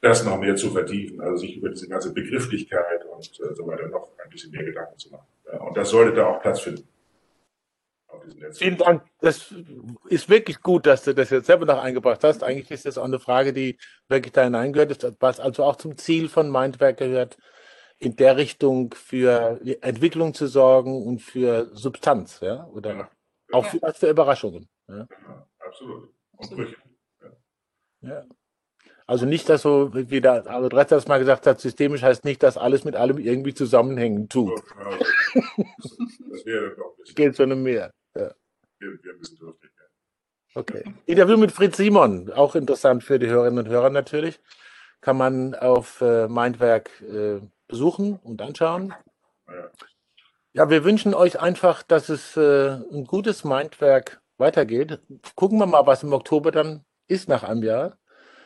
Das 0.00 0.24
noch 0.24 0.38
mehr 0.38 0.56
zu 0.56 0.70
vertiefen, 0.70 1.20
also 1.20 1.38
sich 1.38 1.56
über 1.56 1.70
diese 1.70 1.88
ganze 1.88 2.12
Begrifflichkeit 2.12 3.04
und 3.06 3.26
äh, 3.40 3.54
so 3.54 3.66
weiter 3.66 3.88
noch 3.88 4.10
ein 4.22 4.30
bisschen 4.30 4.52
mehr 4.52 4.64
Gedanken 4.64 4.98
zu 4.98 5.10
machen. 5.10 5.26
Ja, 5.50 5.60
und 5.60 5.76
das 5.76 5.90
sollte 5.90 6.14
da 6.14 6.26
auch 6.26 6.40
Platz 6.40 6.60
finden. 6.60 6.86
Vielen 8.52 8.76
Dank. 8.76 9.02
Das 9.20 9.54
ist 10.08 10.28
wirklich 10.28 10.60
gut, 10.60 10.86
dass 10.86 11.04
du 11.04 11.14
das 11.14 11.30
jetzt 11.30 11.46
selber 11.46 11.66
noch 11.66 11.82
eingebracht 11.82 12.24
hast. 12.24 12.42
Eigentlich 12.42 12.70
ist 12.70 12.86
das 12.86 12.98
auch 12.98 13.04
eine 13.04 13.18
Frage, 13.18 13.52
die 13.52 13.78
wirklich 14.08 14.32
da 14.32 14.44
hineingehört, 14.44 15.16
was 15.20 15.40
also 15.40 15.64
auch 15.64 15.76
zum 15.76 15.96
Ziel 15.96 16.28
von 16.28 16.50
Mindwerk 16.50 16.98
gehört, 16.98 17.36
in 17.98 18.16
der 18.16 18.36
Richtung 18.36 18.94
für 18.94 19.60
Entwicklung 19.80 20.34
zu 20.34 20.46
sorgen 20.46 21.06
und 21.06 21.20
für 21.20 21.70
Substanz, 21.74 22.40
ja, 22.40 22.66
oder 22.68 22.96
ja. 22.96 23.10
auch 23.52 23.64
für, 23.64 23.80
für 23.94 24.10
Überraschungen. 24.10 24.68
Ja. 24.88 24.96
ja 24.98 25.48
absolut. 25.58 26.10
Und 26.36 26.76
ja. 28.02 28.24
Also 29.08 29.24
nicht, 29.24 29.48
dass 29.48 29.62
so, 29.62 29.94
wie 29.94 30.20
der 30.20 30.46
Albert 30.48 30.74
Retz 30.74 30.88
das 30.90 31.06
mal 31.06 31.18
gesagt 31.18 31.46
hat, 31.46 31.60
systemisch 31.60 32.02
heißt 32.02 32.24
nicht, 32.24 32.42
dass 32.42 32.56
alles 32.56 32.84
mit 32.84 32.96
allem 32.96 33.18
irgendwie 33.18 33.54
zusammenhängen 33.54 34.28
tut. 34.28 34.60
Das 35.34 36.44
wäre 36.44 36.74
doch 36.76 36.96
bisschen. 36.96 37.14
Geht 37.14 37.36
so 37.36 37.44
eine 37.44 37.54
mehr. 37.54 37.92
Ja. 38.16 38.32
Okay. 40.54 40.84
Interview 41.06 41.36
mit 41.36 41.52
Fritz 41.52 41.76
Simon, 41.76 42.32
auch 42.32 42.56
interessant 42.56 43.04
für 43.04 43.18
die 43.18 43.28
Hörerinnen 43.28 43.60
und 43.64 43.68
Hörer 43.68 43.90
natürlich. 43.90 44.40
Kann 45.00 45.16
man 45.16 45.54
auf 45.54 46.00
äh, 46.00 46.26
Mindwerk 46.26 46.90
äh, 47.02 47.40
besuchen 47.68 48.18
und 48.22 48.40
anschauen. 48.42 48.94
Ja, 50.52 50.70
wir 50.70 50.84
wünschen 50.84 51.14
euch 51.14 51.40
einfach, 51.40 51.82
dass 51.82 52.08
es 52.08 52.36
äh, 52.36 52.78
ein 52.92 53.04
gutes 53.04 53.44
Mindwerk 53.44 54.20
weitergeht. 54.38 55.00
Gucken 55.34 55.58
wir 55.58 55.66
mal, 55.66 55.86
was 55.86 56.02
im 56.02 56.12
Oktober 56.12 56.50
dann 56.50 56.84
ist 57.08 57.28
nach 57.28 57.42
einem 57.42 57.62
Jahr. 57.62 57.98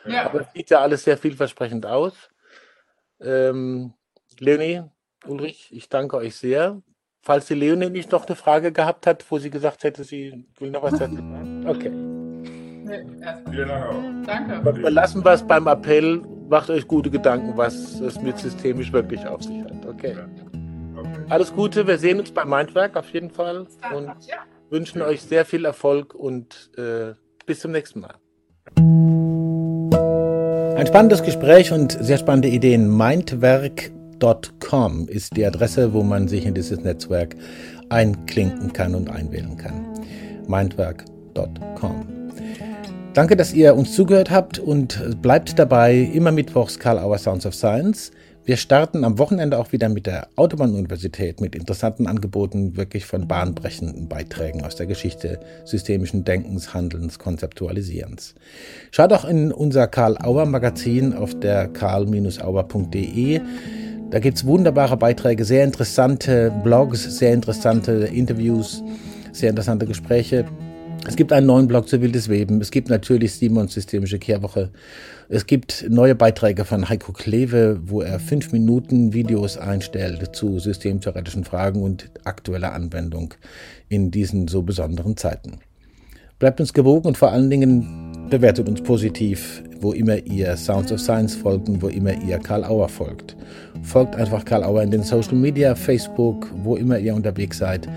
Ja. 0.05 0.25
Aber 0.25 0.41
es 0.41 0.53
sieht 0.53 0.69
ja 0.69 0.81
alles 0.81 1.03
sehr 1.03 1.17
vielversprechend 1.17 1.85
aus. 1.85 2.29
Ähm, 3.21 3.93
Leonie, 4.39 4.83
Ulrich, 5.25 5.69
ich 5.71 5.89
danke 5.89 6.17
euch 6.17 6.35
sehr. 6.35 6.81
Falls 7.21 7.45
die 7.45 7.53
Leonie 7.53 7.89
nicht 7.89 8.11
noch 8.11 8.25
eine 8.25 8.35
Frage 8.35 8.71
gehabt 8.71 9.05
hat, 9.05 9.29
wo 9.29 9.37
sie 9.37 9.51
gesagt 9.51 9.83
hätte, 9.83 10.03
sie 10.03 10.47
will 10.57 10.71
noch 10.71 10.81
was 10.81 10.97
sagen. 10.97 11.65
Okay. 11.67 11.89
Nee, 11.89 13.05
Vielen 13.51 13.67
Dank 13.67 13.85
auch. 13.85 14.25
Danke. 14.25 14.81
Wir 14.81 14.89
lassen 14.89 15.23
was 15.23 15.45
beim 15.45 15.67
Appell 15.67 16.23
macht 16.51 16.69
euch 16.69 16.87
gute 16.87 17.09
Gedanken, 17.09 17.53
was 17.55 17.99
es 18.01 18.21
mit 18.21 18.37
systemisch 18.37 18.91
wirklich 18.91 19.25
auf 19.25 19.41
sich 19.41 19.63
hat. 19.63 19.85
Okay. 19.87 20.15
Alles 21.29 21.53
Gute, 21.53 21.87
wir 21.87 21.97
sehen 21.97 22.19
uns 22.19 22.31
beim 22.31 22.49
Mindwerk 22.49 22.97
auf 22.97 23.09
jeden 23.13 23.31
Fall 23.31 23.65
und 23.95 24.11
wünschen 24.69 25.01
euch 25.01 25.21
sehr 25.21 25.45
viel 25.45 25.63
Erfolg 25.63 26.13
und 26.13 26.69
äh, 26.77 27.13
bis 27.45 27.61
zum 27.61 27.71
nächsten 27.71 28.01
Mal. 28.01 28.15
Ein 30.77 30.87
spannendes 30.87 31.23
Gespräch 31.23 31.71
und 31.71 31.93
sehr 31.93 32.17
spannende 32.17 32.49
Ideen. 32.49 32.97
Mindwerk.com 32.97 35.07
ist 35.07 35.37
die 35.37 35.45
Adresse, 35.45 35.93
wo 35.93 36.03
man 36.03 36.27
sich 36.27 36.45
in 36.45 36.53
dieses 36.53 36.81
Netzwerk 36.81 37.37
einklinken 37.87 38.73
kann 38.73 38.93
und 38.93 39.09
einwählen 39.09 39.55
kann. 39.55 39.85
Mindwerk.com. 40.47 42.00
Danke, 43.13 43.35
dass 43.35 43.51
ihr 43.51 43.75
uns 43.75 43.93
zugehört 43.93 44.31
habt 44.31 44.57
und 44.57 45.21
bleibt 45.21 45.59
dabei 45.59 45.97
immer 45.97 46.31
mittwochs 46.31 46.79
Karl 46.79 46.97
Auer 46.97 47.17
Sounds 47.17 47.45
of 47.45 47.53
Science. 47.53 48.11
Wir 48.45 48.55
starten 48.55 49.03
am 49.03 49.19
Wochenende 49.19 49.59
auch 49.59 49.73
wieder 49.73 49.89
mit 49.89 50.05
der 50.05 50.29
Autobahn-Universität 50.37 51.41
mit 51.41 51.53
interessanten 51.53 52.07
Angeboten, 52.07 52.77
wirklich 52.77 53.05
von 53.05 53.27
bahnbrechenden 53.27 54.07
Beiträgen 54.07 54.63
aus 54.63 54.77
der 54.77 54.85
Geschichte 54.85 55.41
systemischen 55.65 56.23
Denkens, 56.23 56.73
Handelns, 56.73 57.19
Konzeptualisierens. 57.19 58.33
Schaut 58.91 59.11
auch 59.11 59.25
in 59.25 59.51
unser 59.51 59.87
Karl 59.87 60.17
Auer 60.17 60.45
Magazin 60.45 61.13
auf 61.13 61.37
der 61.37 61.67
karl-auer.de. 61.67 63.41
Da 64.09 64.19
gibt 64.19 64.37
es 64.37 64.45
wunderbare 64.45 64.95
Beiträge, 64.95 65.43
sehr 65.43 65.65
interessante 65.65 66.49
Blogs, 66.63 67.17
sehr 67.17 67.33
interessante 67.33 67.91
Interviews, 68.05 68.81
sehr 69.33 69.49
interessante 69.49 69.85
Gespräche. 69.85 70.45
Es 71.07 71.15
gibt 71.15 71.33
einen 71.33 71.47
neuen 71.47 71.67
Blog 71.67 71.89
zu 71.89 71.99
Wildes 72.01 72.29
Weben. 72.29 72.61
Es 72.61 72.69
gibt 72.69 72.89
natürlich 72.89 73.33
Simons 73.33 73.73
Systemische 73.73 74.19
Kehrwoche. 74.19 74.69
Es 75.29 75.47
gibt 75.47 75.85
neue 75.89 76.13
Beiträge 76.13 76.63
von 76.63 76.89
Heiko 76.89 77.11
Kleve, 77.11 77.79
wo 77.85 78.01
er 78.01 78.19
fünf 78.19 78.51
Minuten 78.51 79.11
Videos 79.11 79.57
einstellt 79.57 80.35
zu 80.35 80.59
systemtheoretischen 80.59 81.43
Fragen 81.43 81.81
und 81.81 82.11
aktueller 82.23 82.73
Anwendung 82.73 83.33
in 83.89 84.11
diesen 84.11 84.47
so 84.47 84.61
besonderen 84.61 85.17
Zeiten. 85.17 85.59
Bleibt 86.37 86.59
uns 86.59 86.71
gewogen 86.73 87.07
und 87.07 87.17
vor 87.17 87.31
allen 87.31 87.49
Dingen 87.49 88.27
bewertet 88.29 88.69
uns 88.69 88.81
positiv, 88.81 89.63
wo 89.79 89.93
immer 89.93 90.17
ihr 90.25 90.55
Sounds 90.55 90.91
of 90.91 90.99
Science 90.99 91.35
folgt 91.35 91.67
und 91.67 91.81
wo 91.81 91.87
immer 91.87 92.13
ihr 92.23 92.37
Karl 92.37 92.63
Auer 92.63 92.89
folgt. 92.89 93.35
Folgt 93.81 94.15
einfach 94.15 94.45
Karl 94.45 94.63
Auer 94.63 94.83
in 94.83 94.91
den 94.91 95.03
Social 95.03 95.35
Media, 95.35 95.73
Facebook, 95.75 96.51
wo 96.63 96.75
immer 96.75 96.99
ihr 96.99 97.15
unterwegs 97.15 97.57
seid 97.57 97.89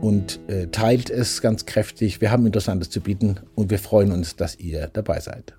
und 0.00 0.40
äh, 0.48 0.68
teilt 0.68 1.10
es 1.10 1.40
ganz 1.40 1.66
kräftig. 1.66 2.20
Wir 2.20 2.30
haben 2.30 2.46
Interessantes 2.46 2.90
zu 2.90 3.00
bieten 3.00 3.40
und 3.54 3.70
wir 3.70 3.78
freuen 3.78 4.12
uns, 4.12 4.36
dass 4.36 4.58
ihr 4.58 4.88
dabei 4.92 5.20
seid. 5.20 5.54